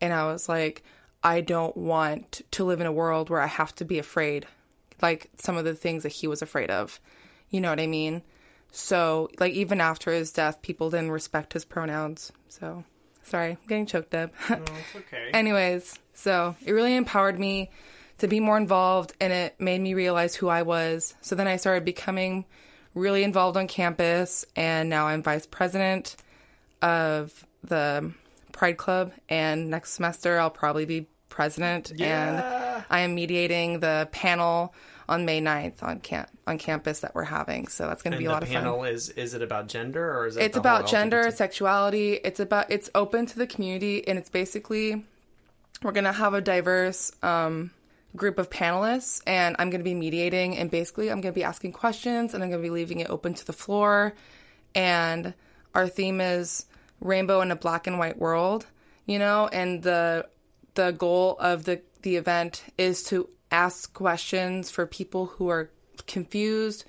And 0.00 0.12
I 0.12 0.26
was 0.26 0.48
like, 0.48 0.84
I 1.22 1.40
don't 1.40 1.76
want 1.76 2.42
to 2.52 2.64
live 2.64 2.80
in 2.82 2.86
a 2.86 2.92
world 2.92 3.30
where 3.30 3.40
I 3.40 3.46
have 3.46 3.74
to 3.76 3.84
be 3.86 3.98
afraid, 3.98 4.46
like 5.00 5.30
some 5.38 5.56
of 5.56 5.64
the 5.64 5.74
things 5.74 6.02
that 6.02 6.12
he 6.12 6.26
was 6.26 6.42
afraid 6.42 6.70
of. 6.70 7.00
You 7.48 7.62
know 7.62 7.70
what 7.70 7.80
I 7.80 7.86
mean? 7.86 8.22
So, 8.72 9.30
like, 9.40 9.52
even 9.54 9.80
after 9.80 10.12
his 10.12 10.32
death, 10.32 10.60
people 10.62 10.90
didn't 10.90 11.10
respect 11.10 11.52
his 11.54 11.64
pronouns. 11.64 12.30
So, 12.48 12.84
sorry, 13.22 13.52
I'm 13.52 13.58
getting 13.68 13.86
choked 13.86 14.14
up. 14.14 14.32
Oh, 14.50 14.54
it's 14.54 14.96
okay. 14.96 15.30
Anyways, 15.32 15.98
so 16.14 16.54
it 16.64 16.72
really 16.72 16.94
empowered 16.96 17.38
me 17.38 17.70
to 18.18 18.28
be 18.28 18.40
more 18.40 18.56
involved 18.56 19.12
and 19.20 19.32
it 19.32 19.54
made 19.60 19.80
me 19.80 19.94
realize 19.94 20.34
who 20.34 20.48
I 20.48 20.62
was. 20.62 21.14
So 21.20 21.34
then 21.34 21.46
I 21.48 21.56
started 21.56 21.84
becoming 21.84 22.44
really 22.94 23.22
involved 23.22 23.56
on 23.58 23.66
campus 23.68 24.44
and 24.56 24.88
now 24.88 25.06
I'm 25.06 25.22
vice 25.22 25.44
president 25.46 26.16
of 26.80 27.46
the 27.62 28.12
Pride 28.52 28.78
Club 28.78 29.12
and 29.28 29.68
next 29.68 29.92
semester 29.92 30.38
I'll 30.38 30.48
probably 30.50 30.86
be 30.86 31.08
president 31.28 31.92
Yeah. 31.94 32.76
and 32.78 32.84
I 32.88 33.00
am 33.00 33.14
mediating 33.14 33.80
the 33.80 34.08
panel 34.12 34.74
on 35.08 35.24
May 35.24 35.40
9th 35.40 35.82
on 35.82 36.00
camp 36.00 36.28
on 36.46 36.58
campus 36.58 37.00
that 37.00 37.14
we're 37.14 37.24
having. 37.24 37.68
So 37.68 37.86
that's 37.86 38.02
going 38.02 38.12
to 38.12 38.18
be 38.18 38.26
a 38.26 38.30
lot 38.30 38.42
of 38.42 38.48
fun 38.48 38.64
The 38.64 38.70
panel 38.70 38.84
is 38.84 39.08
is 39.10 39.34
it 39.34 39.42
about 39.42 39.68
gender 39.68 40.16
or 40.16 40.26
is 40.26 40.36
it 40.36 40.40
about 40.40 40.46
it's 40.46 40.56
about 40.56 40.86
gender 40.86 41.24
LGBT? 41.24 41.32
sexuality 41.32 42.12
it's 42.14 42.40
about 42.40 42.70
it's 42.70 42.90
open 42.94 43.26
to 43.26 43.38
the 43.38 43.46
community 43.46 44.06
and 44.06 44.18
it's 44.18 44.30
basically 44.30 45.04
we're 45.82 45.92
gonna 45.92 46.12
have 46.12 46.34
a 46.34 46.40
diverse 46.40 47.12
um, 47.22 47.70
group 48.14 48.38
of 48.38 48.48
panelists 48.48 49.20
and 49.26 49.56
i'm 49.58 49.68
gonna 49.68 49.84
be 49.84 49.94
mediating 49.94 50.56
and 50.56 50.70
basically 50.70 51.10
i'm 51.10 51.20
gonna 51.20 51.32
be 51.32 51.44
asking 51.44 51.72
questions 51.72 52.32
and 52.32 52.42
i'm 52.42 52.50
gonna 52.50 52.62
be 52.62 52.70
leaving 52.70 53.00
it 53.00 53.10
open 53.10 53.34
to 53.34 53.46
the 53.46 53.52
floor 53.52 54.14
and 54.74 55.34
our 55.74 55.86
theme 55.86 56.20
is 56.20 56.66
rainbow 57.00 57.42
in 57.42 57.50
a 57.50 57.56
black 57.56 57.86
and 57.86 57.98
white 57.98 58.18
world 58.18 58.66
you 59.04 59.18
know 59.18 59.48
and 59.52 59.82
the 59.82 60.26
the 60.74 60.92
goal 60.92 61.36
of 61.40 61.64
the 61.64 61.80
the 62.02 62.16
event 62.16 62.64
is 62.78 63.02
to 63.02 63.28
ask 63.56 63.92
questions 63.92 64.70
for 64.70 64.86
people 64.86 65.26
who 65.26 65.48
are 65.48 65.70
confused 66.06 66.84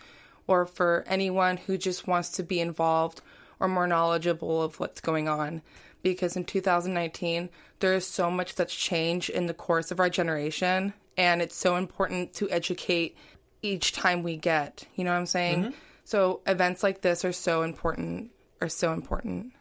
or 0.47 0.65
for 0.65 1.03
anyone 1.08 1.58
who 1.58 1.77
just 1.77 2.08
wants 2.08 2.30
to 2.30 2.43
be 2.43 2.60
involved 2.60 3.21
or 3.60 3.67
more 3.67 3.88
knowledgeable 3.88 4.62
of 4.62 4.80
what's 4.80 5.01
going 5.01 5.27
on 5.27 5.62
because 6.03 6.36
in 6.36 6.43
2019 6.43 7.49
there 7.80 7.93
is 7.93 8.06
so 8.06 8.30
much 8.30 8.56
that's 8.56 8.75
changed 8.75 9.30
in 9.30 9.47
the 9.47 9.53
course 9.53 9.91
of 9.91 9.99
our 9.99 10.10
generation 10.10 10.93
and 11.17 11.41
it's 11.41 11.56
so 11.56 11.75
important 11.75 12.34
to 12.34 12.49
educate 12.49 13.17
each 13.62 13.91
time 13.91 14.21
we 14.21 14.36
get 14.38 14.86
you 14.95 15.03
know 15.03 15.12
what 15.12 15.17
i'm 15.17 15.25
saying 15.25 15.63
mm-hmm. 15.63 15.71
So 16.08 16.39
events 16.47 16.84
like 16.84 17.01
this 17.01 17.25
are 17.25 17.34
so 17.34 17.63
important. 17.63 18.32
Are 18.62 18.69
so 18.69 18.93
important. 18.93 19.51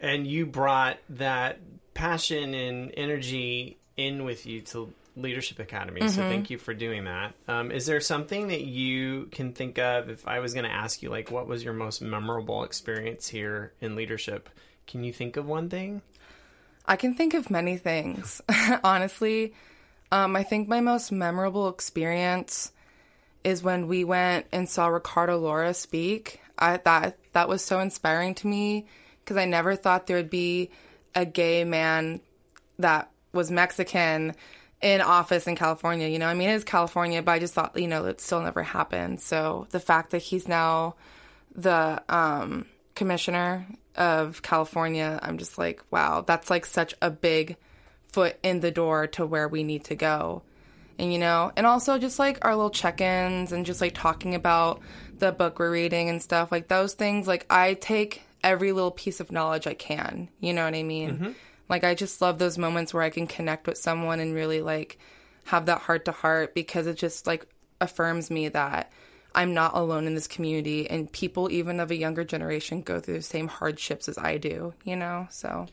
And 0.00 0.26
you 0.26 0.44
brought 0.44 0.96
that 1.10 1.60
passion 1.94 2.54
and 2.54 2.92
energy 2.96 3.78
in 3.96 4.24
with 4.24 4.46
you 4.46 4.62
to 4.62 4.92
Leadership 5.22 5.58
Academy. 5.58 6.08
So 6.08 6.22
thank 6.22 6.50
you 6.50 6.58
for 6.58 6.74
doing 6.74 7.04
that. 7.04 7.34
Um, 7.48 7.70
is 7.70 7.86
there 7.86 8.00
something 8.00 8.48
that 8.48 8.62
you 8.62 9.28
can 9.32 9.52
think 9.52 9.78
of 9.78 10.08
if 10.08 10.26
I 10.26 10.40
was 10.40 10.54
going 10.54 10.64
to 10.64 10.72
ask 10.72 11.02
you, 11.02 11.10
like, 11.10 11.30
what 11.30 11.46
was 11.46 11.64
your 11.64 11.72
most 11.72 12.02
memorable 12.02 12.64
experience 12.64 13.28
here 13.28 13.72
in 13.80 13.96
leadership? 13.96 14.48
Can 14.86 15.04
you 15.04 15.12
think 15.12 15.36
of 15.36 15.46
one 15.46 15.68
thing? 15.68 16.02
I 16.86 16.96
can 16.96 17.14
think 17.14 17.34
of 17.34 17.50
many 17.50 17.76
things, 17.76 18.40
honestly. 18.84 19.54
Um, 20.10 20.34
I 20.34 20.42
think 20.42 20.68
my 20.68 20.80
most 20.80 21.12
memorable 21.12 21.68
experience 21.68 22.72
is 23.44 23.62
when 23.62 23.86
we 23.86 24.04
went 24.04 24.46
and 24.52 24.68
saw 24.68 24.88
Ricardo 24.88 25.38
Lara 25.38 25.74
speak. 25.74 26.40
I 26.58 26.76
that 26.78 27.16
that 27.32 27.48
was 27.48 27.64
so 27.64 27.80
inspiring 27.80 28.34
to 28.36 28.46
me 28.46 28.86
because 29.24 29.36
I 29.36 29.44
never 29.44 29.76
thought 29.76 30.06
there 30.06 30.16
would 30.16 30.30
be 30.30 30.70
a 31.14 31.24
gay 31.24 31.64
man 31.64 32.20
that 32.78 33.10
was 33.32 33.50
Mexican 33.50 34.34
in 34.82 35.00
office 35.00 35.46
in 35.46 35.56
California. 35.56 36.08
You 36.08 36.18
know, 36.18 36.26
I 36.26 36.34
mean, 36.34 36.48
it 36.48 36.54
is 36.54 36.64
California, 36.64 37.22
but 37.22 37.32
I 37.32 37.38
just 37.38 37.54
thought, 37.54 37.78
you 37.78 37.88
know, 37.88 38.06
it 38.06 38.20
still 38.20 38.40
never 38.40 38.62
happened. 38.62 39.20
So 39.20 39.66
the 39.70 39.80
fact 39.80 40.10
that 40.10 40.22
he's 40.22 40.48
now 40.48 40.94
the 41.54 42.02
um, 42.08 42.66
commissioner 42.94 43.66
of 43.96 44.42
California, 44.42 45.18
I'm 45.22 45.38
just 45.38 45.58
like, 45.58 45.82
wow, 45.90 46.22
that's 46.26 46.50
like 46.50 46.64
such 46.64 46.94
a 47.02 47.10
big 47.10 47.56
foot 48.08 48.38
in 48.42 48.60
the 48.60 48.70
door 48.70 49.06
to 49.08 49.26
where 49.26 49.48
we 49.48 49.62
need 49.62 49.84
to 49.84 49.94
go. 49.94 50.42
And 50.98 51.12
you 51.12 51.18
know, 51.18 51.50
and 51.56 51.66
also 51.66 51.98
just 51.98 52.18
like 52.18 52.44
our 52.44 52.54
little 52.54 52.70
check 52.70 53.00
ins 53.00 53.52
and 53.52 53.64
just 53.64 53.80
like 53.80 53.94
talking 53.94 54.34
about 54.34 54.80
the 55.18 55.32
book 55.32 55.58
we're 55.58 55.70
reading 55.70 56.08
and 56.10 56.20
stuff, 56.20 56.52
like 56.52 56.68
those 56.68 56.94
things, 56.94 57.26
like 57.26 57.46
I 57.48 57.74
take 57.74 58.22
every 58.44 58.72
little 58.72 58.90
piece 58.90 59.20
of 59.20 59.32
knowledge 59.32 59.66
I 59.66 59.74
can. 59.74 60.28
You 60.40 60.52
know 60.52 60.64
what 60.64 60.74
I 60.74 60.82
mean? 60.82 61.34
Like 61.70 61.84
I 61.84 61.94
just 61.94 62.20
love 62.20 62.38
those 62.38 62.58
moments 62.58 62.92
where 62.92 63.04
I 63.04 63.10
can 63.10 63.26
connect 63.28 63.66
with 63.66 63.78
someone 63.78 64.20
and 64.20 64.34
really 64.34 64.60
like 64.60 64.98
have 65.44 65.66
that 65.66 65.78
heart 65.80 66.04
to 66.06 66.12
heart 66.12 66.54
because 66.54 66.86
it 66.86 66.96
just 66.96 67.26
like 67.26 67.46
affirms 67.80 68.30
me 68.30 68.48
that 68.48 68.92
I'm 69.34 69.54
not 69.54 69.74
alone 69.74 70.06
in 70.06 70.14
this 70.14 70.26
community 70.26 70.90
and 70.90 71.10
people 71.10 71.50
even 71.50 71.78
of 71.78 71.92
a 71.92 71.96
younger 71.96 72.24
generation 72.24 72.82
go 72.82 72.98
through 72.98 73.14
the 73.14 73.22
same 73.22 73.46
hardships 73.48 74.08
as 74.08 74.18
I 74.18 74.36
do, 74.36 74.74
you 74.84 74.96
know? 74.96 75.28
So 75.30 75.68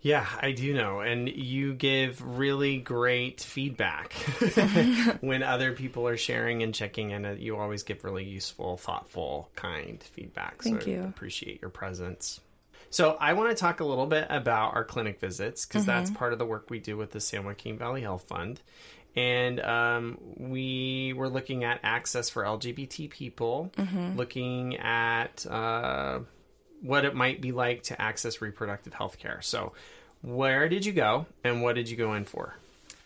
Yeah, 0.00 0.26
I 0.40 0.52
do 0.52 0.72
know. 0.72 1.00
And 1.00 1.28
you 1.28 1.74
give 1.74 2.22
really 2.22 2.78
great 2.78 3.40
feedback 3.40 4.12
when 5.20 5.42
other 5.42 5.72
people 5.72 6.06
are 6.06 6.16
sharing 6.16 6.62
and 6.62 6.72
checking 6.72 7.10
in. 7.10 7.38
You 7.40 7.56
always 7.56 7.82
give 7.82 8.04
really 8.04 8.24
useful, 8.24 8.76
thoughtful, 8.76 9.50
kind 9.56 10.00
feedback. 10.00 10.62
Thank 10.62 10.84
so 10.84 10.88
I 10.88 10.92
you. 10.92 11.02
appreciate 11.02 11.60
your 11.60 11.70
presence. 11.70 12.40
So, 12.90 13.16
I 13.20 13.32
want 13.34 13.50
to 13.50 13.56
talk 13.56 13.80
a 13.80 13.84
little 13.84 14.06
bit 14.06 14.26
about 14.30 14.74
our 14.74 14.84
clinic 14.84 15.20
visits 15.20 15.66
because 15.66 15.84
that's 15.86 16.10
part 16.10 16.32
of 16.32 16.38
the 16.38 16.46
work 16.46 16.70
we 16.70 16.78
do 16.78 16.96
with 16.96 17.10
the 17.10 17.20
San 17.20 17.44
Joaquin 17.44 17.78
Valley 17.78 18.02
Health 18.02 18.24
Fund. 18.28 18.60
And 19.16 19.60
um, 19.60 20.18
we 20.36 21.14
were 21.16 21.28
looking 21.28 21.64
at 21.64 21.80
access 21.82 22.28
for 22.28 22.42
LGBT 22.44 23.08
people, 23.10 23.72
looking 24.14 24.76
at 24.76 25.46
uh, 25.46 26.20
what 26.82 27.04
it 27.04 27.14
might 27.14 27.40
be 27.40 27.52
like 27.52 27.84
to 27.84 28.00
access 28.00 28.42
reproductive 28.42 28.92
health 28.92 29.18
care. 29.18 29.40
So, 29.42 29.72
where 30.22 30.68
did 30.68 30.84
you 30.84 30.92
go 30.92 31.26
and 31.44 31.62
what 31.62 31.74
did 31.74 31.88
you 31.88 31.96
go 31.96 32.14
in 32.14 32.24
for? 32.24 32.54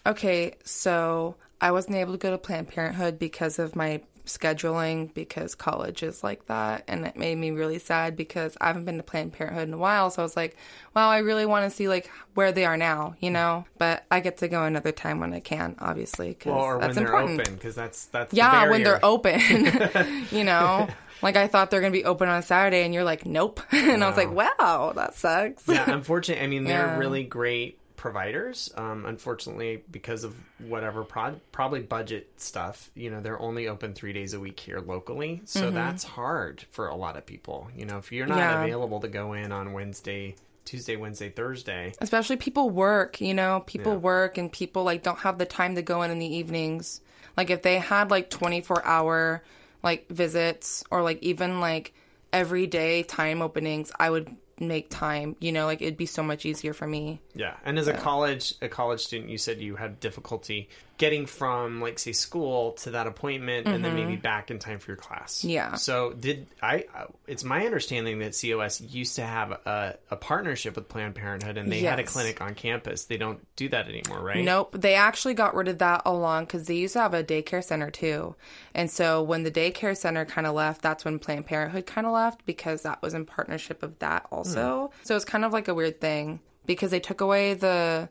Okay, 0.07 0.57
so 0.65 1.37
I 1.61 1.73
wasn't 1.73 1.97
able 1.97 2.13
to 2.13 2.19
go 2.19 2.31
to 2.31 2.39
Planned 2.39 2.69
Parenthood 2.69 3.19
because 3.19 3.59
of 3.59 3.77
my 3.77 4.01
scheduling 4.39 5.13
because 5.15 5.55
college 5.55 6.03
is 6.03 6.23
like 6.23 6.47
that 6.47 6.85
and 6.89 7.07
it 7.07 7.17
made 7.17 7.37
me 7.37 7.51
really 7.51 7.79
sad 7.79 8.17
because 8.17 8.57
I 8.61 8.69
haven't 8.69 8.85
been 8.85 8.97
to 8.99 9.03
Planned 9.03 9.33
Parenthood 9.33 9.69
in 9.69 9.75
a 9.75 9.79
while 9.79 10.11
so 10.11 10.23
I 10.23 10.25
was 10.25 10.37
like 10.37 10.57
wow 10.95 11.11
I 11.11 11.19
really 11.19 11.47
want 11.47 11.69
to 11.71 11.77
see 11.77 11.89
like 11.89 12.11
where 12.35 12.53
they 12.53 12.65
are 12.65 12.77
now 12.77 13.15
you 13.21 13.31
know? 13.31 13.65
But 13.79 14.05
I 14.11 14.21
get 14.21 14.39
to 14.39 14.49
go 14.49 14.65
another 14.65 14.93
time 14.93 15.19
when 15.21 15.35
I 15.35 15.41
can 15.41 15.75
obviously 15.81 16.29
because 16.29 16.53
Well, 16.53 16.79
that's 16.79 16.97
when 16.97 17.05
they're 17.05 17.15
important. 17.15 17.41
open, 17.41 17.55
because 17.57 17.75
that's 17.75 18.07
that's 18.07 18.31
the 18.31 18.37
yeah 18.37 18.69
when 18.71 18.83
they're 18.85 19.05
open 19.05 19.41
you 20.31 20.45
know? 20.45 20.89
Like 21.23 21.37
I 21.37 21.49
thought 21.49 21.71
they're 21.71 21.81
gonna 21.83 21.91
be 21.91 22.05
open 22.05 22.29
on 22.29 22.39
a 22.39 22.43
Saturday 22.43 22.85
and 22.85 22.95
you're 22.95 23.05
like 23.05 23.27
nope. 23.27 23.61
And 23.73 24.05
I 24.05 24.09
was 24.09 24.17
like 24.17 24.31
wow 24.31 24.93
that 24.95 25.15
sucks. 25.17 25.67
Yeah, 25.69 25.91
unfortunately, 25.93 26.45
I 26.45 26.47
mean 26.47 26.65
they're 26.65 26.87
Yeah. 26.87 26.97
really 26.99 27.25
great 27.25 27.79
providers. 28.01 28.73
Um, 28.77 29.05
unfortunately, 29.07 29.85
because 29.91 30.25
of 30.25 30.35
whatever 30.59 31.05
prod, 31.05 31.39
probably 31.53 31.81
budget 31.81 32.29
stuff, 32.39 32.91
you 32.95 33.11
know, 33.11 33.21
they're 33.21 33.39
only 33.41 33.69
open 33.69 33.93
three 33.93 34.13
days 34.15 34.33
a 34.35 34.41
week 34.41 34.59
here 34.59 34.81
locally, 34.81 35.43
so 35.45 35.71
that's 35.71 36.03
hard 36.03 36.65
for 36.71 36.89
a 36.89 36.97
lot 36.97 37.17
of 37.19 37.27
people. 37.27 37.69
You 37.77 37.85
know, 37.85 37.99
if 37.99 38.11
you're 38.11 38.27
not 38.27 38.39
Mm-hmm. 38.39 38.51
Yeah. 38.51 38.65
available 38.65 39.01
to 39.01 39.09
go 39.09 39.35
in 39.35 39.53
on 39.53 39.75
Wednesday, 39.75 40.35
Tuesday, 40.65 40.97
Wednesday, 40.97 41.29
Thursday, 41.29 41.93
especially 41.99 42.37
people 42.37 42.71
work 42.71 43.21
you 43.21 43.35
know 43.35 43.63
people 43.67 43.93
Yeah. 43.93 43.99
work 43.99 44.39
and 44.39 44.51
people 44.51 44.83
like 44.85 45.03
don't 45.03 45.19
have 45.21 45.37
the 45.39 45.47
time 45.47 45.75
to 45.75 45.83
go 45.83 46.01
in 46.03 46.11
in 46.11 46.19
the 46.19 46.37
evenings 46.37 47.01
like 47.37 47.51
if 47.51 47.61
they 47.63 47.79
had 47.79 48.11
like 48.11 48.31
24 48.31 48.85
hour 48.87 49.43
like 49.83 50.09
visits 50.09 50.85
or 50.91 51.03
like 51.03 51.21
even 51.23 51.61
like 51.61 51.93
everyday 52.33 53.03
time 53.03 53.43
openings 53.43 53.91
i 53.99 54.09
would 54.09 54.35
make 54.61 54.89
time 54.91 55.35
you 55.41 55.51
know 55.51 55.65
like 55.67 55.83
it'd 55.83 55.97
be 55.97 56.07
so 56.07 56.23
much 56.23 56.47
easier 56.47 56.73
for 56.75 56.87
me 56.87 57.21
Yeah, 57.41 57.55
and 57.65 57.79
as 57.79 57.89
a 57.89 57.95
college 57.95 58.55
a 58.61 58.69
college 58.69 59.01
student, 59.01 59.31
you 59.31 59.39
said 59.39 59.63
you 59.63 59.75
had 59.75 59.99
difficulty 59.99 60.69
getting 60.99 61.25
from 61.25 61.81
like 61.81 61.99
say 61.99 62.13
school 62.13 62.73
to 62.73 62.91
that 62.91 63.07
appointment, 63.07 63.67
and 63.67 63.83
then 63.83 63.95
maybe 63.95 64.17
back 64.17 64.51
in 64.51 64.59
time 64.59 64.79
for 64.79 64.91
your 64.91 64.99
class. 64.99 65.39
Mm-hmm. 65.39 65.49
Yeah. 65.49 65.75
So 65.77 66.13
did 66.13 66.49
I? 66.63 66.85
It's 67.27 67.43
my 67.43 67.65
understanding 67.65 68.19
that 68.19 68.39
COS 68.39 68.83
used 68.83 69.17
to 69.17 69.23
have 69.23 69.53
a, 69.53 69.97
a 70.11 70.17
partnership 70.17 70.77
with 70.77 70.91
Planned 70.91 71.15
Parenthood, 71.15 71.57
and 71.57 71.73
they 71.73 71.81
had 71.81 71.99
a 71.99 72.05
clinic 72.05 72.43
on 72.43 72.55
campus. 72.55 73.07
They 73.07 73.17
don't 73.17 73.41
do 73.57 73.71
that 73.71 73.89
anymore, 73.89 74.21
right? 74.21 74.45
Nope, 74.45 74.77
they 74.79 74.95
actually 74.95 75.33
got 75.33 75.55
rid 75.55 75.69
of 75.69 75.79
that 75.79 76.03
along 76.05 76.45
because 76.45 76.67
they 76.67 76.77
used 76.77 76.93
to 76.93 77.01
have 77.01 77.15
a 77.15 77.25
daycare 77.25 77.65
center 77.65 77.91
too. 77.91 78.35
And 78.75 78.91
so 78.91 79.23
when 79.23 79.45
the 79.45 79.51
daycare 79.51 79.97
center 79.97 80.27
kind 80.27 80.47
of 80.47 80.55
left, 80.55 80.83
that's 80.83 81.07
when 81.07 81.19
Planned 81.19 81.47
Parenthood 81.47 81.87
kind 81.87 82.07
of 82.07 82.13
left 82.13 82.45
because 82.45 82.83
that 82.83 83.01
was 83.01 83.15
in 83.15 83.25
partnership 83.25 83.83
of 83.83 83.99
that 84.01 84.27
also. 84.31 84.91
So 85.05 85.17
it's 85.17 85.25
kind 85.25 85.47
of 85.47 85.55
like 85.55 85.69
a 85.69 85.75
weird 85.75 86.03
thing 86.03 86.41
because 86.71 86.93
they 86.93 87.01
took 87.01 87.21
away 87.21 87.55
the 87.55 88.09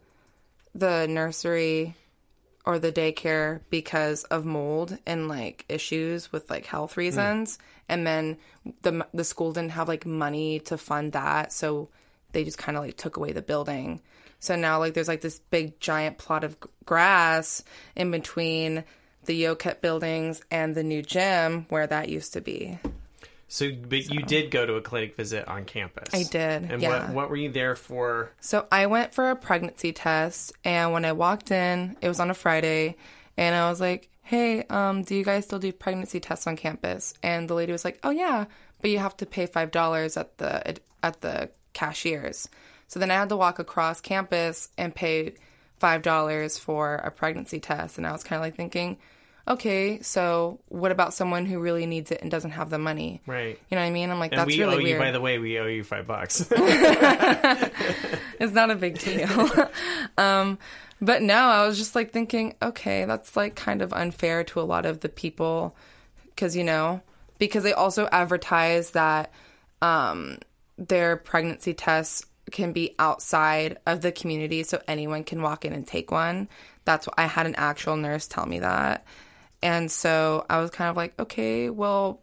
the 0.75 1.07
nursery 1.07 1.95
or 2.65 2.77
the 2.77 2.91
daycare 2.91 3.61
because 3.69 4.25
of 4.25 4.43
mold 4.43 4.97
and 5.05 5.29
like 5.29 5.63
issues 5.69 6.29
with 6.33 6.49
like 6.49 6.65
health 6.65 6.95
hmm. 6.95 6.99
reasons. 6.99 7.57
And 7.87 8.05
then 8.05 8.35
the 8.81 9.07
the 9.13 9.23
school 9.23 9.53
didn't 9.53 9.71
have 9.71 9.87
like 9.87 10.05
money 10.05 10.59
to 10.65 10.77
fund 10.77 11.13
that. 11.13 11.53
So 11.53 11.87
they 12.33 12.43
just 12.43 12.57
kind 12.57 12.77
of 12.77 12.83
like 12.83 12.97
took 12.97 13.15
away 13.15 13.31
the 13.31 13.41
building. 13.41 14.01
So 14.41 14.57
now 14.57 14.79
like 14.79 14.93
there's 14.93 15.07
like 15.07 15.21
this 15.21 15.39
big 15.39 15.79
giant 15.79 16.17
plot 16.17 16.43
of 16.43 16.57
grass 16.83 17.63
in 17.95 18.11
between 18.11 18.83
the 19.23 19.41
Yoket 19.41 19.79
buildings 19.79 20.41
and 20.51 20.75
the 20.75 20.83
new 20.83 21.01
gym 21.01 21.65
where 21.69 21.87
that 21.87 22.09
used 22.09 22.33
to 22.33 22.41
be 22.41 22.77
So, 23.51 23.71
but 23.71 24.11
you 24.11 24.21
did 24.21 24.51
go 24.51 24.65
to 24.67 24.75
a 24.75 24.81
clinic 24.81 25.15
visit 25.15 25.47
on 25.47 25.65
campus. 25.65 26.13
I 26.13 26.21
did, 26.21 26.71
And 26.71 26.81
yeah. 26.81 27.07
what 27.07 27.13
what 27.13 27.29
were 27.31 27.35
you 27.35 27.51
there 27.51 27.75
for? 27.75 28.31
So 28.39 28.67
I 28.71 28.85
went 28.85 29.15
for 29.15 29.31
a 29.31 29.35
pregnancy 29.35 29.91
test, 29.91 30.53
and 30.63 30.93
when 30.93 31.03
I 31.03 31.13
walked 31.13 31.49
in, 31.49 31.97
it 31.99 32.07
was 32.07 32.19
on 32.19 32.29
a 32.29 32.35
Friday, 32.35 32.95
and 33.37 33.55
I 33.55 33.67
was 33.69 33.81
like, 33.81 34.07
"Hey, 34.21 34.63
um, 34.69 35.01
do 35.01 35.15
you 35.15 35.25
guys 35.25 35.45
still 35.45 35.57
do 35.57 35.71
pregnancy 35.73 36.19
tests 36.19 36.45
on 36.45 36.57
campus?" 36.57 37.15
And 37.23 37.49
the 37.49 37.55
lady 37.55 37.71
was 37.71 37.83
like, 37.83 37.99
"Oh 38.03 38.11
yeah, 38.11 38.45
but 38.81 38.91
you 38.91 38.99
have 38.99 39.17
to 39.17 39.25
pay 39.25 39.47
five 39.47 39.71
dollars 39.71 40.15
at 40.15 40.37
the 40.37 40.77
at 41.01 41.21
the 41.21 41.49
cashiers." 41.73 42.47
So 42.87 42.99
then 42.99 43.09
I 43.09 43.15
had 43.15 43.29
to 43.29 43.35
walk 43.35 43.57
across 43.57 43.99
campus 43.99 44.69
and 44.77 44.93
pay 44.93 45.33
five 45.79 46.03
dollars 46.03 46.59
for 46.59 46.95
a 46.95 47.09
pregnancy 47.09 47.59
test, 47.59 47.97
and 47.97 48.05
I 48.05 48.11
was 48.11 48.23
kind 48.23 48.39
of 48.39 48.45
like 48.45 48.55
thinking. 48.55 48.97
Okay, 49.47 50.01
so 50.01 50.59
what 50.67 50.91
about 50.91 51.13
someone 51.13 51.45
who 51.45 51.59
really 51.59 51.85
needs 51.87 52.11
it 52.11 52.21
and 52.21 52.29
doesn't 52.29 52.51
have 52.51 52.69
the 52.69 52.77
money? 52.77 53.21
Right. 53.25 53.59
You 53.69 53.75
know 53.75 53.81
what 53.81 53.87
I 53.87 53.91
mean? 53.91 54.11
I'm 54.11 54.19
like, 54.19 54.31
And 54.31 54.39
that's 54.39 54.47
we 54.47 54.59
really 54.59 54.75
owe 54.75 54.77
weird. 54.77 54.89
you, 54.89 54.99
by 54.99 55.11
the 55.11 55.21
way, 55.21 55.39
we 55.39 55.57
owe 55.59 55.65
you 55.65 55.83
five 55.83 56.05
bucks. 56.07 56.47
It's 58.39 58.53
not 58.53 58.71
a 58.71 58.75
big 58.75 58.97
deal. 58.99 59.49
um, 60.17 60.57
but 61.01 61.21
no, 61.21 61.35
I 61.35 61.67
was 61.67 61.77
just 61.77 61.95
like 61.95 62.11
thinking, 62.11 62.55
okay, 62.61 63.05
that's 63.05 63.35
like 63.35 63.55
kind 63.55 63.81
of 63.81 63.91
unfair 63.93 64.43
to 64.45 64.61
a 64.61 64.63
lot 64.63 64.85
of 64.85 65.01
the 65.01 65.09
people 65.09 65.75
because, 66.25 66.55
you 66.55 66.63
know, 66.63 67.01
because 67.37 67.63
they 67.63 67.73
also 67.73 68.07
advertise 68.11 68.91
that 68.91 69.31
um, 69.81 70.39
their 70.77 71.17
pregnancy 71.17 71.73
tests 71.73 72.25
can 72.51 72.71
be 72.71 72.95
outside 72.97 73.77
of 73.85 74.01
the 74.01 74.11
community 74.11 74.63
so 74.63 74.81
anyone 74.87 75.23
can 75.23 75.41
walk 75.41 75.65
in 75.65 75.73
and 75.73 75.85
take 75.85 76.11
one. 76.11 76.47
That's 76.85 77.05
what 77.05 77.15
I 77.17 77.25
had 77.25 77.45
an 77.45 77.55
actual 77.55 77.97
nurse 77.97 78.27
tell 78.27 78.45
me 78.45 78.59
that. 78.59 79.05
And 79.61 79.91
so 79.91 80.45
I 80.49 80.59
was 80.59 80.71
kind 80.71 80.89
of 80.89 80.95
like, 80.95 81.19
okay, 81.19 81.69
well, 81.69 82.21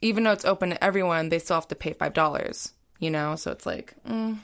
even 0.00 0.24
though 0.24 0.32
it's 0.32 0.44
open 0.44 0.70
to 0.70 0.82
everyone, 0.84 1.28
they 1.28 1.38
still 1.38 1.56
have 1.56 1.68
to 1.68 1.74
pay 1.74 1.92
five 1.92 2.14
dollars. 2.14 2.72
You 2.98 3.10
know, 3.10 3.36
so 3.36 3.52
it's 3.52 3.64
like, 3.66 3.94
mm, 4.08 4.38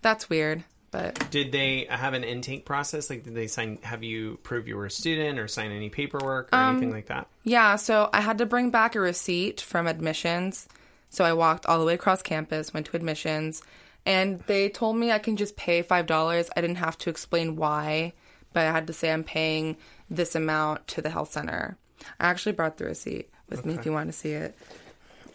that's 0.00 0.30
weird. 0.30 0.64
But 0.90 1.30
Did 1.30 1.52
they 1.52 1.86
have 1.88 2.12
an 2.12 2.22
intake 2.22 2.66
process? 2.66 3.08
Like, 3.08 3.24
did 3.24 3.34
they 3.34 3.46
sign? 3.46 3.78
Have 3.82 4.02
you 4.02 4.38
prove 4.42 4.68
you 4.68 4.76
were 4.76 4.86
a 4.86 4.90
student 4.90 5.38
or 5.38 5.48
sign 5.48 5.70
any 5.72 5.88
paperwork 5.88 6.50
or 6.52 6.58
anything 6.58 6.90
like 6.90 7.06
that? 7.06 7.28
yeah, 7.44 7.76
so 7.76 8.10
I 8.12 8.20
had 8.20 8.38
to 8.38 8.46
bring 8.46 8.70
back 8.70 8.94
a 8.94 9.00
receipt 9.00 9.60
from 9.60 9.86
admissions. 9.86 10.68
So 11.08 11.24
I 11.24 11.32
walked 11.32 11.66
all 11.66 11.78
the 11.78 11.84
way 11.84 11.94
across 11.94 12.22
campus, 12.22 12.72
went 12.72 12.86
to 12.86 12.96
admissions, 12.96 13.62
and 14.06 14.40
they 14.46 14.68
told 14.68 14.96
me 14.96 15.10
I 15.12 15.18
can 15.18 15.36
just 15.36 15.56
pay 15.56 15.82
$5. 15.82 16.50
I 16.56 16.60
didn't 16.60 16.76
have 16.76 16.96
to 16.98 17.10
explain 17.10 17.56
why, 17.56 18.12
but 18.52 18.66
I 18.66 18.72
had 18.72 18.86
to 18.86 18.92
say 18.92 19.12
I'm 19.12 19.24
paying 19.24 19.76
this 20.10 20.34
amount 20.34 20.86
to 20.88 21.02
the 21.02 21.10
health 21.10 21.32
center. 21.32 21.76
I 22.20 22.28
actually 22.28 22.52
brought 22.52 22.78
the 22.78 22.84
receipt 22.84 23.30
with 23.48 23.64
me 23.64 23.74
if 23.74 23.86
you 23.86 23.92
want 23.92 24.08
to 24.08 24.12
see 24.12 24.32
it. 24.32 24.56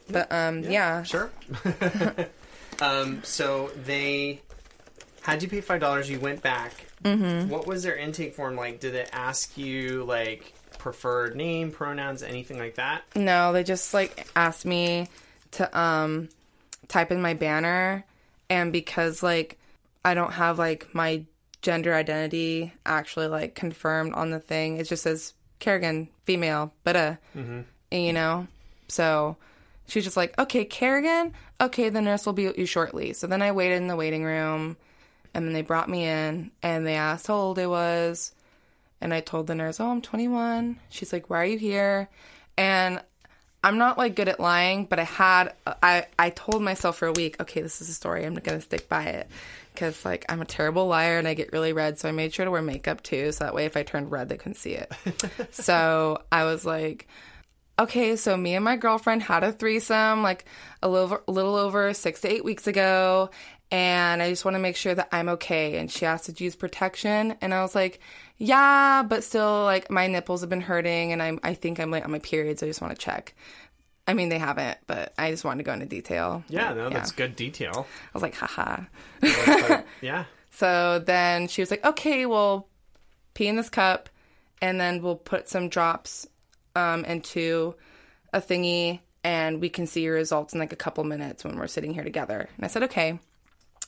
But 0.09 0.31
um 0.31 0.63
yeah. 0.63 1.03
Sure. 1.03 1.29
um, 2.81 3.21
so 3.23 3.71
they 3.83 4.41
had 5.21 5.41
you 5.43 5.49
pay 5.49 5.61
five 5.61 5.81
dollars. 5.81 6.09
You 6.09 6.19
went 6.19 6.41
back. 6.41 6.73
Mm-hmm. 7.03 7.49
What 7.49 7.67
was 7.67 7.83
their 7.83 7.95
intake 7.95 8.33
form 8.33 8.55
like? 8.55 8.79
Did 8.79 8.95
it 8.95 9.09
ask 9.11 9.57
you 9.57 10.03
like 10.03 10.53
preferred 10.77 11.35
name, 11.35 11.71
pronouns, 11.71 12.23
anything 12.23 12.57
like 12.57 12.75
that? 12.75 13.03
No, 13.15 13.53
they 13.53 13.63
just 13.63 13.93
like 13.93 14.27
asked 14.35 14.65
me 14.65 15.07
to 15.51 15.77
um 15.77 16.29
type 16.87 17.11
in 17.11 17.21
my 17.21 17.33
banner 17.33 18.05
and 18.49 18.71
because 18.71 19.21
like 19.21 19.57
I 20.05 20.13
don't 20.13 20.31
have 20.31 20.57
like 20.57 20.93
my 20.93 21.23
gender 21.61 21.93
identity 21.93 22.73
actually 22.85 23.27
like 23.27 23.55
confirmed 23.55 24.13
on 24.13 24.31
the 24.31 24.39
thing, 24.39 24.77
it 24.77 24.87
just 24.87 25.03
says 25.03 25.33
Kerrigan, 25.59 26.09
female, 26.25 26.73
but 26.83 26.95
uh 26.95 27.15
you 27.91 28.13
know. 28.13 28.47
So 28.89 29.37
she's 29.87 30.03
just 30.03 30.17
like, 30.17 30.37
Okay, 30.39 30.65
Kerrigan, 30.65 31.33
okay, 31.59 31.89
the 31.89 32.01
nurse 32.01 32.25
will 32.25 32.33
be 32.33 32.47
with 32.47 32.57
you 32.57 32.65
shortly. 32.65 33.13
So 33.13 33.27
then 33.27 33.41
I 33.41 33.51
waited 33.51 33.77
in 33.77 33.87
the 33.87 33.95
waiting 33.95 34.23
room 34.23 34.77
and 35.33 35.45
then 35.45 35.53
they 35.53 35.61
brought 35.61 35.89
me 35.89 36.05
in 36.05 36.51
and 36.63 36.85
they 36.85 36.95
asked 36.95 37.27
how 37.27 37.35
old 37.35 37.59
I 37.59 37.67
was. 37.67 38.33
And 38.99 39.13
I 39.13 39.19
told 39.21 39.47
the 39.47 39.55
nurse, 39.55 39.79
Oh, 39.79 39.89
I'm 39.91 40.01
21. 40.01 40.79
She's 40.89 41.13
like, 41.13 41.29
Why 41.29 41.41
are 41.41 41.45
you 41.45 41.57
here? 41.59 42.09
And 42.57 43.01
I'm 43.63 43.77
not 43.77 43.97
like 43.97 44.15
good 44.15 44.29
at 44.29 44.39
lying, 44.39 44.85
but 44.85 44.99
I 44.99 45.03
had, 45.03 45.53
I, 45.65 46.05
I 46.17 46.29
told 46.29 46.61
myself 46.63 46.97
for 46.97 47.07
a 47.07 47.11
week, 47.11 47.39
okay, 47.41 47.61
this 47.61 47.81
is 47.81 47.89
a 47.89 47.93
story. 47.93 48.23
I'm 48.25 48.33
going 48.35 48.57
to 48.57 48.61
stick 48.61 48.87
by 48.87 49.03
it. 49.05 49.27
Cause 49.77 50.03
like 50.03 50.25
I'm 50.27 50.41
a 50.41 50.45
terrible 50.45 50.87
liar 50.87 51.19
and 51.19 51.27
I 51.27 51.35
get 51.35 51.53
really 51.53 51.71
red. 51.71 51.99
So 51.99 52.09
I 52.09 52.11
made 52.11 52.33
sure 52.33 52.45
to 52.45 52.51
wear 52.51 52.61
makeup 52.61 53.03
too. 53.03 53.31
So 53.31 53.45
that 53.45 53.53
way 53.53 53.65
if 53.65 53.77
I 53.77 53.83
turned 53.83 54.11
red, 54.11 54.27
they 54.27 54.37
couldn't 54.37 54.55
see 54.55 54.73
it. 54.73 54.91
so 55.51 56.21
I 56.31 56.43
was 56.45 56.65
like, 56.65 57.07
okay, 57.79 58.15
so 58.15 58.35
me 58.35 58.55
and 58.55 58.65
my 58.65 58.75
girlfriend 58.75 59.23
had 59.23 59.43
a 59.43 59.51
threesome 59.51 60.23
like 60.23 60.45
a 60.81 60.89
little, 60.89 61.21
a 61.27 61.31
little 61.31 61.55
over 61.55 61.93
six 61.93 62.21
to 62.21 62.31
eight 62.31 62.43
weeks 62.43 62.67
ago. 62.67 63.29
And 63.69 64.23
I 64.23 64.29
just 64.29 64.45
want 64.45 64.55
to 64.55 64.59
make 64.59 64.77
sure 64.77 64.95
that 64.95 65.09
I'm 65.11 65.27
okay. 65.29 65.77
And 65.77 65.91
she 65.91 66.05
asked 66.05 66.25
to 66.33 66.43
use 66.43 66.55
protection. 66.55 67.35
And 67.41 67.53
I 67.53 67.61
was 67.61 67.75
like, 67.75 67.99
yeah, 68.37 69.03
but 69.03 69.25
still, 69.25 69.63
like, 69.63 69.91
my 69.91 70.07
nipples 70.07 70.39
have 70.39 70.49
been 70.49 70.61
hurting. 70.61 71.11
And 71.11 71.21
I'm, 71.21 71.39
I 71.43 71.53
think 71.53 71.77
I'm 71.79 71.91
late 71.91 72.03
on 72.03 72.11
my 72.11 72.19
periods. 72.19 72.63
I 72.63 72.67
just 72.67 72.81
want 72.81 72.97
to 72.97 73.05
check. 73.05 73.35
I 74.07 74.13
mean, 74.13 74.29
they 74.29 74.37
haven't, 74.39 74.77
but 74.87 75.13
I 75.17 75.31
just 75.31 75.43
wanted 75.43 75.57
to 75.59 75.63
go 75.65 75.73
into 75.73 75.85
detail. 75.85 76.43
Yeah, 76.47 76.73
no, 76.73 76.89
that's 76.89 77.11
good 77.11 77.35
detail. 77.35 77.85
I 77.85 78.09
was 78.13 78.23
like, 78.23 78.35
haha. 78.35 78.83
But, 79.19 79.85
yeah. 80.01 80.25
So 80.51 80.99
then 81.05 81.47
she 81.49 81.61
was 81.61 81.69
like, 81.69 81.85
okay, 81.85 82.25
we'll 82.25 82.67
pee 83.33 83.47
in 83.47 83.57
this 83.57 83.69
cup, 83.69 84.09
and 84.61 84.79
then 84.79 85.01
we'll 85.01 85.17
put 85.17 85.49
some 85.49 85.67
drops 85.69 86.25
um, 86.75 87.03
into 87.05 87.75
a 88.33 88.39
thingy, 88.39 89.01
and 89.23 89.59
we 89.61 89.69
can 89.69 89.85
see 89.87 90.01
your 90.03 90.15
results 90.15 90.53
in 90.53 90.59
like 90.59 90.73
a 90.73 90.77
couple 90.77 91.03
minutes 91.03 91.43
when 91.43 91.57
we're 91.57 91.67
sitting 91.67 91.93
here 91.93 92.03
together. 92.03 92.47
And 92.55 92.65
I 92.65 92.69
said, 92.69 92.83
okay. 92.83 93.19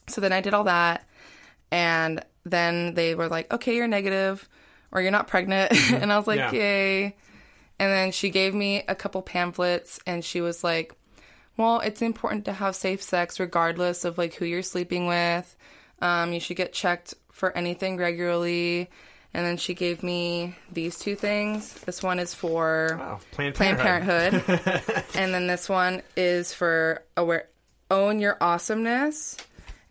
So 0.07 0.19
then 0.21 0.33
I 0.33 0.41
did 0.41 0.53
all 0.53 0.65
that, 0.65 1.07
and 1.71 2.23
then 2.45 2.93
they 2.93 3.15
were 3.15 3.29
like, 3.29 3.51
okay, 3.53 3.75
you're 3.75 3.87
negative, 3.87 4.47
or 4.91 5.01
you're 5.01 5.11
not 5.11 5.27
pregnant. 5.27 5.71
and 5.93 6.11
I 6.11 6.17
was 6.17 6.27
like, 6.27 6.39
Yeah. 6.39 6.51
yay. 6.51 7.15
And 7.79 7.91
then 7.91 8.11
she 8.11 8.29
gave 8.29 8.53
me 8.53 8.83
a 8.87 8.95
couple 8.95 9.21
pamphlets, 9.21 9.99
and 10.05 10.23
she 10.23 10.41
was 10.41 10.63
like, 10.63 10.93
well, 11.57 11.79
it's 11.79 12.01
important 12.01 12.45
to 12.45 12.53
have 12.53 12.75
safe 12.75 13.01
sex 13.01 13.39
regardless 13.39 14.05
of 14.05 14.17
like 14.17 14.35
who 14.35 14.45
you're 14.45 14.61
sleeping 14.63 15.07
with. 15.07 15.55
Um, 16.01 16.31
you 16.31 16.39
should 16.39 16.57
get 16.57 16.71
checked 16.73 17.13
for 17.31 17.55
anything 17.57 17.97
regularly. 17.97 18.89
And 19.33 19.45
then 19.45 19.57
she 19.57 19.73
gave 19.75 20.01
me 20.01 20.55
these 20.71 20.97
two 20.97 21.15
things. 21.15 21.73
This 21.81 22.01
one 22.01 22.17
is 22.17 22.33
for 22.33 22.95
Wow. 22.97 23.19
Planned 23.31 23.55
Planned 23.55 23.77
Parenthood. 23.77 24.43
Parenthood, 24.43 25.03
and 25.15 25.33
then 25.33 25.47
this 25.47 25.69
one 25.69 26.01
is 26.17 26.53
for 26.53 27.03
aware 27.15 27.47
own 27.91 28.19
your 28.19 28.37
awesomeness, 28.41 29.37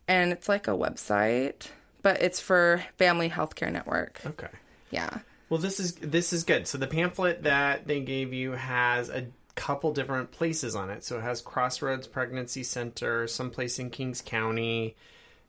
and 0.07 0.33
it's 0.33 0.48
like 0.48 0.68
a 0.68 0.72
website, 0.72 1.68
but 2.03 2.22
it's 2.22 2.40
for 2.40 2.83
Family 2.96 3.29
Healthcare 3.31 3.70
Network. 3.70 4.20
Okay. 4.24 4.48
Yeah. 4.90 5.18
Well, 5.48 5.61
this 5.61 5.80
is 5.80 5.94
this 5.94 6.32
is 6.32 6.44
good. 6.44 6.66
So 6.66 6.78
the 6.78 6.87
pamphlet 6.87 7.44
that 7.44 7.87
they 7.87 8.00
gave 8.00 8.32
you 8.32 8.52
has 8.52 9.08
a 9.08 9.26
couple 9.54 9.92
different 9.92 10.30
places 10.30 10.76
on 10.76 10.90
it. 10.90 11.04
So 11.04 11.18
it 11.18 11.22
has 11.22 11.40
Crossroads 11.40 12.06
Pregnancy 12.06 12.62
Center, 12.62 13.26
someplace 13.26 13.78
in 13.78 13.90
Kings 13.90 14.22
County, 14.24 14.96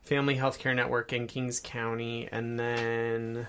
Family 0.02 0.36
Healthcare 0.36 0.74
Network 0.74 1.12
in 1.12 1.26
Kings 1.26 1.60
County, 1.60 2.28
and 2.32 2.58
then 2.58 3.46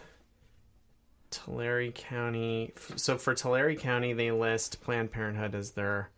Tulare 1.31 1.91
County. 1.91 2.73
So 2.95 3.17
for 3.17 3.33
Tulare 3.33 3.75
County, 3.75 4.13
they 4.13 4.31
list 4.31 4.81
Planned 4.81 5.11
Parenthood 5.11 5.55
as 5.55 5.71
their 5.71 6.09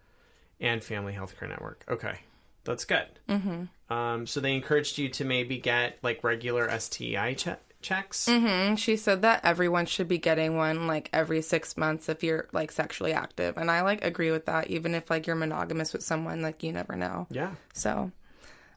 and 0.60 0.84
Family 0.84 1.13
Healthcare 1.13 1.48
Network. 1.48 1.84
Okay, 1.88 2.19
that's 2.63 2.86
good. 2.86 3.08
Mm-hmm. 3.30 3.93
Um, 3.93 4.26
so 4.26 4.39
they 4.39 4.56
encouraged 4.56 4.98
you 4.98 5.10
to 5.10 5.26
maybe 5.26 5.58
get 5.58 6.00
like 6.02 6.24
regular 6.24 6.69
STI 6.80 7.34
che- 7.36 7.58
checks. 7.84 8.28
And 8.28 8.80
she 8.80 8.96
said 8.98 9.22
that 9.22 9.41
everyone 9.43 9.86
should 9.86 10.08
be 10.08 10.17
getting 10.17 10.58
one 10.58 10.88
like 10.88 11.10
every 11.13 11.41
six 11.41 11.78
months 11.78 12.10
if 12.10 12.24
you're 12.24 12.48
like 12.54 12.72
sexually 12.72 13.13
active, 13.13 13.58
and 13.58 13.69
I 13.69 13.82
like 13.82 14.04
agree 14.04 14.32
with 14.32 14.46
that. 14.48 14.67
Even 14.67 14.96
if 14.96 15.10
like 15.10 15.28
you're 15.28 15.36
monogamous 15.36 15.93
with 15.93 16.02
someone, 16.04 16.41
like 16.41 16.63
you 16.63 16.72
never 16.72 16.96
know. 16.96 17.28
Yeah. 17.30 17.52
So 17.74 18.12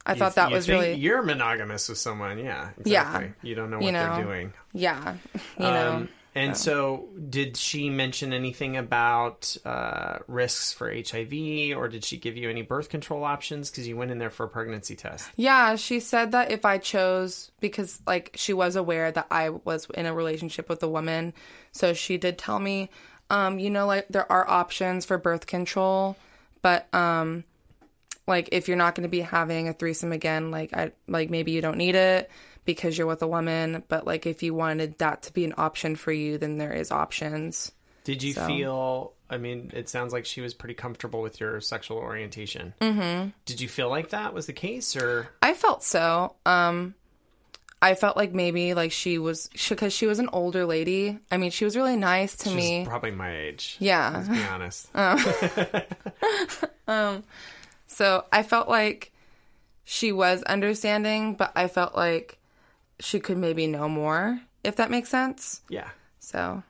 I 0.04 0.12
You- 0.12 0.18
thought 0.18 0.34
that 0.34 0.50
was 0.50 0.68
really 0.68 0.94
you're 0.94 1.22
monogamous 1.22 1.88
with 1.88 1.98
someone 1.98 2.38
yeah 2.38 2.70
exactly. 2.78 3.26
Yeah. 3.26 3.32
you 3.42 3.54
don't 3.54 3.70
know 3.70 3.78
what 3.78 3.86
You 3.86 3.92
know, 3.92 4.14
they're 4.16 4.24
doing 4.24 4.52
yeah, 4.72 5.14
you 5.58 5.64
um, 5.66 5.72
know. 5.74 6.08
Um, 6.36 6.42
and 6.42 6.56
so 6.56 7.08
did 7.30 7.56
she 7.56 7.88
mention 7.88 8.34
anything 8.34 8.76
about 8.76 9.56
uh, 9.64 10.18
risks 10.28 10.72
for 10.72 10.92
hiv 10.92 11.32
or 11.76 11.88
did 11.88 12.04
she 12.04 12.18
give 12.18 12.36
you 12.36 12.50
any 12.50 12.60
birth 12.60 12.90
control 12.90 13.24
options? 13.24 13.70
Because 13.70 13.88
you 13.88 13.96
went 13.96 14.10
in 14.10 14.18
there 14.18 14.30
for 14.30 14.44
a 14.44 14.48
pregnancy 14.48 14.94
test. 14.96 15.30
Yeah, 15.36 15.76
she 15.76 15.98
said 15.98 16.32
that 16.32 16.50
if 16.50 16.66
I 16.66 16.76
chose, 16.76 17.50
because 17.60 18.00
like 18.06 18.32
she 18.34 18.52
was 18.52 18.76
aware 18.76 19.10
that 19.10 19.26
I 19.30 19.48
was 19.48 19.86
in 19.94 20.04
a 20.04 20.12
relationship 20.12 20.68
with 20.68 20.82
a 20.82 20.88
woman, 20.88 21.32
so 21.72 21.94
she 21.94 22.18
did 22.18 22.36
tell 22.36 22.58
me, 22.58 22.90
um, 23.30 23.58
you 23.58 23.70
know, 23.70 23.86
like 23.86 24.06
there 24.08 24.30
are 24.30 24.48
options 24.48 25.06
for 25.06 25.16
birth 25.16 25.46
control, 25.46 26.16
but 26.60 26.92
um, 26.94 27.44
like 28.26 28.50
if 28.52 28.68
you're 28.68 28.76
not 28.76 28.94
going 28.94 29.04
to 29.04 29.08
be 29.08 29.20
having 29.20 29.68
a 29.68 29.72
threesome 29.72 30.12
again, 30.12 30.50
like 30.50 30.74
I 30.76 30.92
like 31.08 31.30
maybe 31.30 31.52
you 31.52 31.62
don't 31.62 31.78
need 31.78 31.94
it 31.94 32.30
because 32.66 32.98
you're 32.98 33.06
with 33.06 33.22
a 33.22 33.26
woman, 33.28 33.82
but 33.88 34.06
like 34.06 34.26
if 34.26 34.42
you 34.42 34.52
wanted 34.52 34.98
that 34.98 35.22
to 35.22 35.32
be 35.32 35.44
an 35.46 35.54
option 35.56 35.96
for 35.96 36.12
you, 36.12 36.36
then 36.36 36.58
there 36.58 36.72
is 36.74 36.90
options. 36.90 37.72
did 38.04 38.22
you 38.22 38.34
So- 38.34 38.46
feel 38.46 39.12
i 39.28 39.36
mean 39.38 39.72
it 39.74 39.88
sounds 39.88 40.12
like 40.12 40.24
she 40.24 40.40
was 40.40 40.54
pretty 40.54 40.74
comfortable 40.74 41.20
with 41.20 41.40
your 41.40 41.60
sexual 41.60 41.98
orientation 41.98 42.72
mm-hmm. 42.80 43.30
did 43.44 43.60
you 43.60 43.66
feel 43.68 43.88
like 43.90 44.10
that 44.10 44.32
was 44.32 44.46
the 44.46 44.52
case 44.52 44.94
or 44.94 45.28
I 45.42 45.52
felt 45.54 45.82
so. 45.82 46.36
Um, 46.46 46.94
I 47.82 47.94
felt 47.96 48.16
like 48.16 48.32
maybe 48.32 48.72
like 48.74 48.92
she 48.92 49.18
was 49.18 49.50
because 49.68 49.92
she 49.92 50.06
was 50.06 50.20
an 50.20 50.28
older 50.32 50.64
lady. 50.64 51.18
I 51.32 51.36
mean, 51.38 51.50
she 51.50 51.64
was 51.64 51.76
really 51.76 51.96
nice 51.96 52.36
to 52.38 52.50
she's 52.50 52.54
me. 52.56 52.84
probably 52.86 53.10
my 53.10 53.36
age 53.36 53.76
Yeah. 53.80 54.12
let's 54.14 54.28
be 54.28 54.44
honest 54.44 54.88
Um 56.88 57.24
So 57.88 58.24
I 58.30 58.42
felt 58.44 58.68
like 58.68 59.10
she 59.84 60.12
was 60.12 60.42
understanding, 60.44 61.34
but 61.34 61.52
I 61.56 61.66
felt 61.68 61.94
like 61.96 62.35
she 63.00 63.20
could 63.20 63.36
maybe 63.36 63.66
know 63.66 63.88
more, 63.88 64.40
if 64.64 64.76
that 64.76 64.90
makes 64.90 65.08
sense. 65.08 65.62
yeah 65.68 65.88
So 66.20 66.62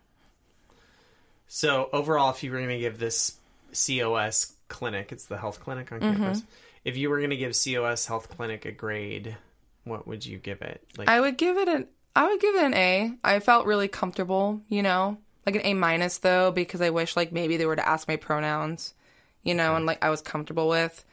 So 1.47 1.89
overall, 1.93 2.31
if 2.31 2.43
you 2.43 2.51
were 2.51 2.59
going 2.59 2.71
to 2.71 2.79
give 2.79 2.99
this 2.99 3.37
COS 3.73 4.53
clinic, 4.69 5.13
it's 5.13 5.27
the 5.27 5.37
health 5.39 5.61
clinic 5.61 5.93
on 5.93 6.01
mm-hmm. 6.01 6.23
campus. 6.23 6.43
If 6.85 6.97
you 6.97 7.11
were 7.11 7.19
going 7.19 7.31
to 7.31 7.37
give 7.37 7.53
COS 7.53 8.07
Health 8.07 8.29
Clinic 8.29 8.65
a 8.65 8.71
grade, 8.71 9.37
what 9.83 10.07
would 10.07 10.25
you 10.25 10.39
give 10.39 10.63
it? 10.63 10.81
Like, 10.97 11.09
I 11.09 11.21
would 11.21 11.37
give 11.37 11.57
it 11.57 11.67
an 11.69 11.89
I 12.15 12.29
would 12.29 12.41
give 12.41 12.55
it 12.55 12.65
an 12.65 12.75
A. 12.75 13.13
I 13.25 13.41
felt 13.41 13.67
really 13.67 13.89
comfortable, 13.89 14.63
you 14.69 14.83
know, 14.83 15.19
like 15.45 15.57
an 15.57 15.63
A 15.65 15.75
minus 15.75 16.19
though, 16.19 16.53
because 16.53 16.81
I 16.81 16.91
wish 16.91 17.17
like 17.17 17.33
maybe 17.33 17.57
they 17.57 17.67
were 17.67 17.77
to 17.77 17.89
ask 17.89 18.07
my 18.07 18.15
pronouns, 18.15 18.95
you 19.43 19.53
know, 19.53 19.75
and 19.75 19.81
mm-hmm. 19.81 19.89
like 19.89 20.05
I 20.05 20.11
was 20.11 20.23
comfortable 20.23 20.69
with, 20.69 21.05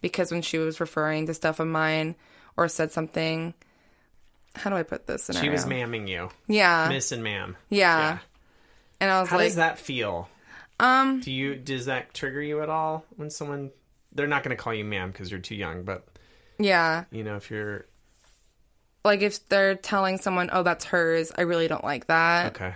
because 0.00 0.32
when 0.32 0.42
she 0.42 0.56
was 0.56 0.80
referring 0.80 1.26
to 1.26 1.34
stuff 1.34 1.60
of 1.60 1.68
mine 1.68 2.16
or 2.56 2.66
said 2.66 2.90
something, 2.90 3.52
how 4.54 4.70
do 4.70 4.76
I 4.76 4.82
put 4.82 5.06
this? 5.06 5.30
she 5.40 5.48
was 5.48 5.64
mamming 5.66 6.08
you, 6.08 6.30
Yeah, 6.46 6.88
Miss 6.88 7.12
and 7.12 7.22
Ma'am. 7.22 7.56
yeah. 7.68 7.98
Yeah. 7.98 8.18
And 9.00 9.10
I 9.10 9.20
was 9.20 9.28
How 9.28 9.36
like, 9.36 9.46
does 9.46 9.56
that 9.56 9.78
feel? 9.78 10.28
um, 10.80 11.20
Do 11.20 11.30
you 11.30 11.54
does 11.56 11.86
that 11.86 12.14
trigger 12.14 12.42
you 12.42 12.62
at 12.62 12.68
all 12.68 13.04
when 13.16 13.30
someone? 13.30 13.70
They're 14.12 14.26
not 14.26 14.42
going 14.42 14.56
to 14.56 14.60
call 14.60 14.74
you 14.74 14.84
ma'am 14.84 15.10
because 15.12 15.30
you're 15.30 15.38
too 15.40 15.54
young, 15.54 15.84
but 15.84 16.06
yeah. 16.58 17.04
you 17.12 17.22
know 17.22 17.36
if 17.36 17.50
you're 17.50 17.84
like 19.04 19.20
if 19.22 19.48
they're 19.48 19.74
telling 19.76 20.18
someone, 20.18 20.50
"Oh, 20.52 20.62
that's 20.62 20.84
hers," 20.86 21.30
I 21.36 21.42
really 21.42 21.68
don't 21.68 21.84
like 21.84 22.06
that. 22.08 22.56
Okay. 22.56 22.74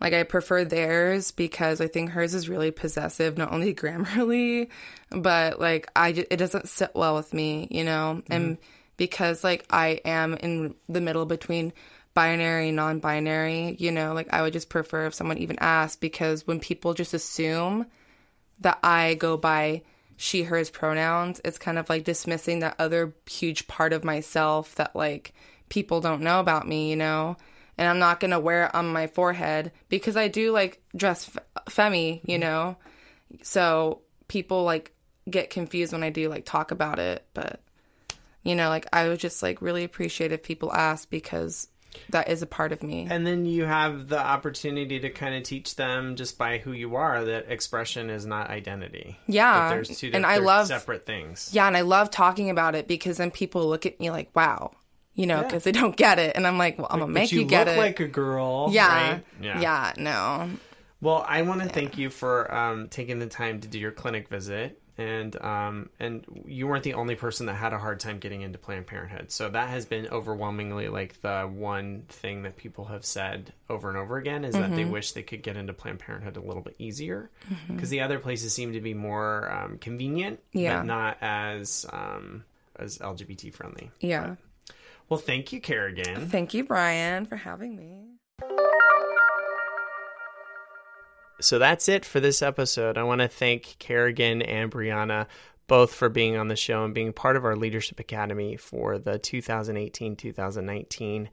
Like 0.00 0.14
I 0.14 0.24
prefer 0.24 0.64
theirs 0.64 1.30
because 1.30 1.80
I 1.80 1.86
think 1.86 2.10
hers 2.10 2.34
is 2.34 2.48
really 2.48 2.72
possessive, 2.72 3.38
not 3.38 3.52
only 3.52 3.72
grammarly, 3.76 4.68
but 5.10 5.60
like 5.60 5.88
I 5.94 6.08
it 6.08 6.36
doesn't 6.38 6.68
sit 6.68 6.90
well 6.94 7.14
with 7.14 7.32
me, 7.32 7.68
you 7.70 7.84
know. 7.84 8.22
And 8.28 8.58
because 9.02 9.42
like 9.42 9.66
I 9.68 10.00
am 10.04 10.34
in 10.34 10.76
the 10.88 11.00
middle 11.00 11.26
between 11.26 11.72
binary, 12.14 12.70
non-binary, 12.70 13.74
you 13.80 13.90
know, 13.90 14.14
like 14.14 14.32
I 14.32 14.42
would 14.42 14.52
just 14.52 14.68
prefer 14.68 15.06
if 15.06 15.14
someone 15.14 15.38
even 15.38 15.58
asked 15.58 16.00
because 16.00 16.46
when 16.46 16.60
people 16.60 16.94
just 16.94 17.12
assume 17.12 17.86
that 18.60 18.78
I 18.84 19.14
go 19.14 19.36
by 19.36 19.82
she 20.16 20.44
hers 20.44 20.70
pronouns, 20.70 21.40
it's 21.44 21.58
kind 21.58 21.78
of 21.78 21.88
like 21.88 22.04
dismissing 22.04 22.60
that 22.60 22.76
other 22.78 23.12
huge 23.28 23.66
part 23.66 23.92
of 23.92 24.04
myself 24.04 24.76
that 24.76 24.94
like 24.94 25.34
people 25.68 26.00
don't 26.00 26.22
know 26.22 26.38
about 26.38 26.68
me, 26.68 26.88
you 26.88 26.94
know. 26.94 27.36
And 27.76 27.88
I'm 27.88 27.98
not 27.98 28.20
gonna 28.20 28.38
wear 28.38 28.66
it 28.66 28.74
on 28.76 28.86
my 28.86 29.08
forehead 29.08 29.72
because 29.88 30.16
I 30.16 30.28
do 30.28 30.52
like 30.52 30.80
dress 30.94 31.28
f- 31.34 31.64
femi, 31.74 32.20
you 32.24 32.34
mm-hmm. 32.34 32.40
know. 32.40 32.76
So 33.42 34.02
people 34.28 34.62
like 34.62 34.94
get 35.28 35.50
confused 35.50 35.92
when 35.92 36.04
I 36.04 36.10
do 36.10 36.28
like 36.28 36.44
talk 36.44 36.70
about 36.70 37.00
it, 37.00 37.26
but 37.34 37.60
you 38.42 38.54
know, 38.54 38.68
like 38.68 38.86
I 38.92 39.08
would 39.08 39.20
just 39.20 39.42
like 39.42 39.62
really 39.62 39.84
appreciate 39.84 40.32
if 40.32 40.42
people 40.42 40.72
ask 40.72 41.08
because 41.10 41.68
that 42.08 42.28
is 42.30 42.40
a 42.40 42.46
part 42.46 42.72
of 42.72 42.82
me. 42.82 43.06
And 43.10 43.26
then 43.26 43.44
you 43.44 43.64
have 43.66 44.08
the 44.08 44.18
opportunity 44.18 44.98
to 45.00 45.10
kind 45.10 45.34
of 45.34 45.42
teach 45.42 45.76
them 45.76 46.16
just 46.16 46.38
by 46.38 46.56
who 46.58 46.72
you 46.72 46.96
are 46.96 47.22
that 47.24 47.50
expression 47.50 48.08
is 48.08 48.24
not 48.24 48.48
identity. 48.48 49.18
Yeah, 49.26 49.68
That 49.68 49.74
there's 49.74 49.98
two 49.98 50.10
and 50.14 50.24
I 50.24 50.38
love- 50.38 50.68
separate 50.68 51.04
things. 51.04 51.50
Yeah, 51.52 51.66
and 51.66 51.76
I 51.76 51.82
love 51.82 52.10
talking 52.10 52.48
about 52.50 52.74
it 52.74 52.88
because 52.88 53.18
then 53.18 53.30
people 53.30 53.68
look 53.68 53.84
at 53.84 54.00
me 54.00 54.10
like, 54.10 54.34
"Wow," 54.34 54.72
you 55.14 55.26
know, 55.26 55.36
Yeah. 55.36 55.42
because 55.42 55.64
they 55.64 55.72
don't 55.72 55.94
get 55.96 56.18
it, 56.18 56.34
and 56.34 56.46
I'm 56.46 56.56
like, 56.56 56.78
"Well, 56.78 56.86
I'm 56.90 57.00
gonna 57.00 57.12
But 57.12 57.20
make 57.20 57.32
you, 57.32 57.44
get 57.44 57.68
it. 57.68 57.72
you, 57.72 57.76
get 57.76 57.76
look 57.76 57.76
it." 57.76 57.78
like 57.78 58.00
a 58.00 58.08
girl. 58.08 58.68
yeah, 58.72 59.10
right? 59.12 59.22
yeah, 59.60 59.92
no, 59.98 60.48
Well, 61.02 61.24
I 61.28 61.42
want 61.42 61.60
to 61.62 61.68
thank 61.68 61.98
you 61.98 62.08
for 62.10 62.52
um, 62.54 62.88
taking 62.88 63.18
the 63.18 63.26
time 63.26 63.60
to 63.60 63.68
do 63.68 63.78
your 63.78 63.90
clinic 63.92 64.28
visit, 64.28 64.80
and 65.02 65.36
um, 65.42 65.88
and 65.98 66.24
you 66.46 66.66
weren't 66.66 66.84
the 66.84 66.94
only 66.94 67.14
person 67.14 67.46
that 67.46 67.54
had 67.54 67.72
a 67.72 67.78
hard 67.78 67.98
time 68.00 68.18
getting 68.18 68.42
into 68.42 68.58
Planned 68.58 68.86
Parenthood. 68.86 69.30
So 69.30 69.48
that 69.50 69.68
has 69.68 69.84
been 69.86 70.06
overwhelmingly 70.08 70.88
like 70.88 71.20
the 71.20 71.42
one 71.52 72.04
thing 72.08 72.42
that 72.42 72.56
people 72.56 72.84
have 72.86 73.04
said 73.04 73.52
over 73.68 73.88
and 73.88 73.98
over 73.98 74.16
again 74.16 74.44
is 74.44 74.54
that 74.54 74.70
they 74.74 74.82
Mm-hmm. 74.82 74.90
wish 74.92 75.12
they 75.12 75.22
could 75.22 75.42
get 75.42 75.56
into 75.56 75.72
Planned 75.72 75.98
Parenthood 75.98 76.36
a 76.36 76.40
little 76.40 76.62
bit 76.62 76.76
easier 76.78 77.30
because 77.68 77.90
the 77.90 78.00
other 78.00 78.18
places 78.18 78.52
seem 78.52 78.72
to 78.74 78.80
be 78.80 78.94
more 78.94 79.50
um, 79.50 79.78
convenient, 79.78 80.40
Yeah. 80.52 80.78
but 80.78 80.86
not 80.86 81.18
as 81.20 81.84
um, 81.92 82.44
as 82.78 82.98
LGBT 82.98 83.52
friendly. 83.52 83.90
yeah. 84.00 84.36
Well, 85.08 85.18
thank 85.20 85.52
you, 85.52 85.60
Kerrigan. 85.60 86.28
Thank 86.28 86.54
you, 86.54 86.64
Brian, 86.64 87.26
for 87.26 87.36
having 87.36 87.76
me. 87.76 88.06
So 91.42 91.58
that's 91.58 91.88
it 91.88 92.04
for 92.04 92.20
this 92.20 92.42
episode. 92.42 92.96
I 92.96 93.02
want 93.02 93.20
to 93.20 93.28
thank 93.28 93.76
Kerrigan 93.78 94.42
and 94.42 94.70
Brianna 94.70 95.26
both 95.66 95.94
for 95.94 96.08
being 96.08 96.36
on 96.36 96.48
the 96.48 96.56
show 96.56 96.84
and 96.84 96.92
being 96.92 97.12
part 97.12 97.36
of 97.36 97.44
our 97.44 97.56
Leadership 97.56 97.98
Academy 97.98 98.56
for 98.56 98.98
the 98.98 99.18
2018 99.18 100.16
2019 100.16 101.30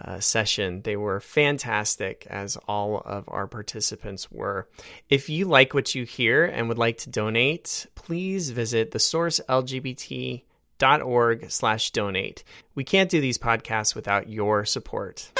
uh, 0.00 0.20
session. 0.20 0.82
They 0.82 0.96
were 0.96 1.20
fantastic, 1.20 2.26
as 2.28 2.56
all 2.68 3.02
of 3.04 3.24
our 3.28 3.46
participants 3.46 4.30
were. 4.30 4.68
If 5.08 5.28
you 5.28 5.46
like 5.46 5.74
what 5.74 5.94
you 5.94 6.04
hear 6.04 6.44
and 6.44 6.68
would 6.68 6.78
like 6.78 6.98
to 6.98 7.10
donate, 7.10 7.86
please 7.94 8.50
visit 8.50 8.90
thesourcelgbt.org 8.90 11.50
slash 11.50 11.90
donate. 11.90 12.44
We 12.74 12.84
can't 12.84 13.10
do 13.10 13.20
these 13.20 13.38
podcasts 13.38 13.94
without 13.94 14.28
your 14.28 14.64
support. 14.64 15.30